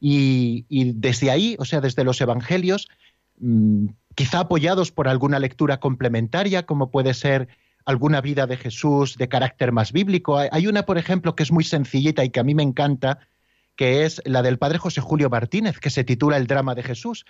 [0.00, 0.64] y,
[0.94, 2.88] desde ahí, o sea, desde los Evangelios,
[3.38, 7.48] mm, quizá apoyados por alguna lectura complementaria, como puede ser
[7.84, 10.38] alguna vida de Jesús de carácter más bíblico.
[10.38, 13.20] Hay una, por ejemplo, que es muy sencillita y que a mí me encanta,
[13.76, 17.24] que es la del padre José Julio Martínez, que se titula El drama de Jesús.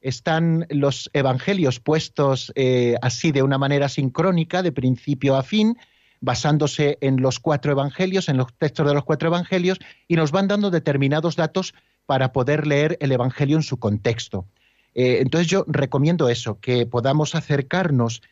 [0.00, 5.78] Están los evangelios puestos eh, así de una manera sincrónica, de principio a fin,
[6.20, 10.48] basándose en los cuatro evangelios, en los textos de los cuatro evangelios, y nos van
[10.48, 11.74] dando determinados datos
[12.06, 14.46] para poder leer el evangelio en su contexto.
[14.94, 18.22] Eh, entonces yo recomiendo eso, que podamos acercarnos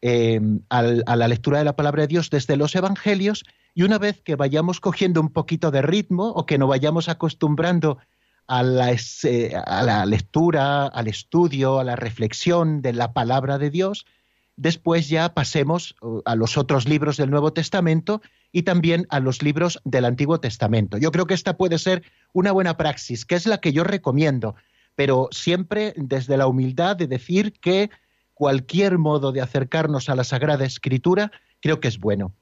[0.00, 3.44] eh, a la lectura de la palabra de Dios desde los Evangelios
[3.74, 7.98] y una vez que vayamos cogiendo un poquito de ritmo o que nos vayamos acostumbrando
[8.46, 14.04] a la, lectura, al estudio, a la reflexión de la palabra de Dios,
[14.56, 18.20] después ya pasemos uh, a los otros libros del Nuevo Testamento
[18.50, 20.98] y también a los libros del Antiguo Testamento.
[20.98, 22.02] Yo creo que esta puede ser
[22.32, 24.54] una buena praxis, que es la que yo recomiendo
[24.94, 27.90] pero siempre desde la humildad de decir que
[28.34, 31.30] cualquier modo de acercarnos a la Sagrada Escritura
[31.60, 32.32] creo que es bueno.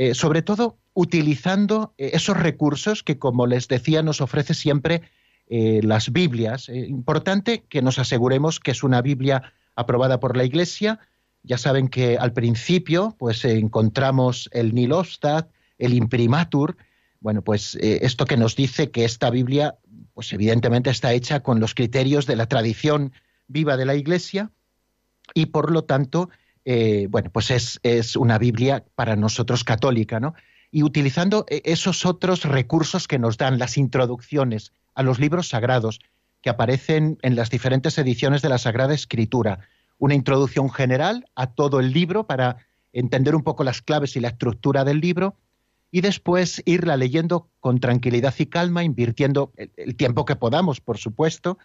[0.00, 5.02] Eh, sobre todo utilizando eh, esos recursos que, como les decía, nos ofrece siempre
[5.48, 6.68] eh, las Biblias.
[6.68, 11.00] importante que nos aseguremos que es una Biblia aprobada por la Iglesia.
[11.42, 15.48] Ya saben que al principio pues encontramos el Nilostad,
[15.78, 16.76] el Imprimatur,
[17.20, 19.76] bueno, pues esto que nos dice que esta Biblia
[20.18, 23.12] pues evidentemente está hecha con los criterios de la tradición
[23.46, 24.50] viva de la Iglesia
[25.32, 26.28] y por lo tanto,
[26.64, 30.34] eh, bueno, pues es, una Biblia para nosotros católica, ¿no?
[30.72, 36.00] Y utilizando eh, esos otros recursos que nos dan las introducciones a los libros sagrados
[36.42, 39.60] que aparecen en las diferentes ediciones de la Sagrada Escritura.
[39.98, 42.56] Una introducción general a todo el libro para
[42.92, 45.36] entender un poco las claves y la estructura del libro
[45.90, 51.58] y después irla leyendo con tranquilidad y calma, invirtiendo el, tiempo que podamos, por supuesto,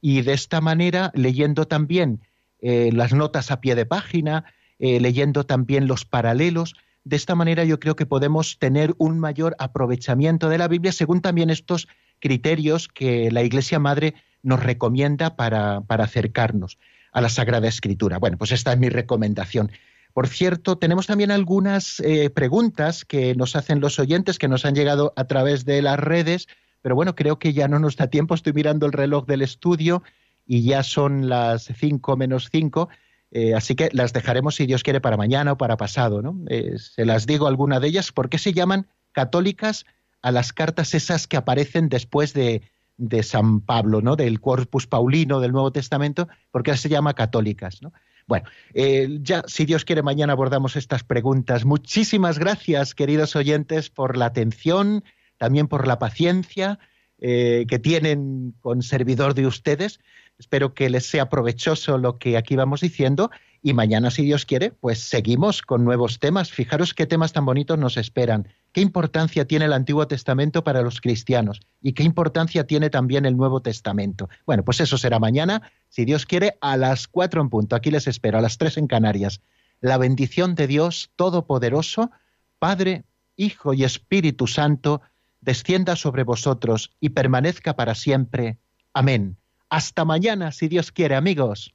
[0.00, 2.20] y de esta manera leyendo también
[2.60, 4.44] eh, las notas a pie de página,
[4.78, 6.74] eh, leyendo también los paralelos.
[7.04, 11.20] De esta manera yo creo que podemos tener un mayor aprovechamiento de la Biblia según
[11.20, 11.88] también estos
[12.20, 16.78] criterios que la Iglesia Madre nos recomienda para, para acercarnos
[17.12, 18.18] a la Sagrada Escritura.
[18.18, 19.72] Bueno, pues esta es mi recomendación.
[20.18, 24.74] Por cierto, tenemos también algunas eh, preguntas que nos hacen los oyentes que nos han
[24.74, 26.48] llegado a través de las redes,
[26.82, 28.34] pero bueno, creo que ya no nos da tiempo.
[28.34, 30.02] Estoy mirando el reloj del estudio
[30.44, 32.88] y ya son las cinco menos cinco.
[33.30, 36.20] Eh, así que las dejaremos, si Dios quiere, para mañana o para pasado.
[36.20, 36.36] ¿no?
[36.48, 38.10] Eh, se las digo alguna de ellas.
[38.10, 39.86] ¿Por qué se llaman católicas
[40.20, 42.62] a las cartas esas que aparecen después de,
[42.96, 44.16] de San Pablo, ¿no?
[44.16, 46.26] del Corpus Paulino del Nuevo Testamento?
[46.50, 47.82] ¿Por qué se llama católicas?
[47.82, 47.92] ¿no?
[48.28, 51.64] Bueno, eh, ya, si Dios quiere, mañana abordamos estas preguntas.
[51.64, 55.02] Muchísimas gracias, queridos oyentes, por la atención,
[55.38, 56.78] también por la paciencia
[57.20, 59.98] eh, que tienen con servidor de ustedes.
[60.38, 63.30] Espero que les sea provechoso lo que aquí vamos diciendo
[63.62, 66.52] y mañana, si Dios quiere, pues seguimos con nuevos temas.
[66.52, 68.48] Fijaros qué temas tan bonitos nos esperan.
[68.72, 71.60] ¿Qué importancia tiene el Antiguo Testamento para los cristianos?
[71.82, 74.28] ¿Y qué importancia tiene también el Nuevo Testamento?
[74.46, 77.74] Bueno, pues eso será mañana, si Dios quiere, a las cuatro en punto.
[77.74, 79.40] Aquí les espero, a las tres en Canarias.
[79.80, 82.10] La bendición de Dios Todopoderoso,
[82.58, 83.04] Padre,
[83.36, 85.00] Hijo y Espíritu Santo,
[85.40, 88.58] descienda sobre vosotros y permanezca para siempre.
[88.92, 89.36] Amén.
[89.68, 91.74] Hasta mañana, si Dios quiere, amigos.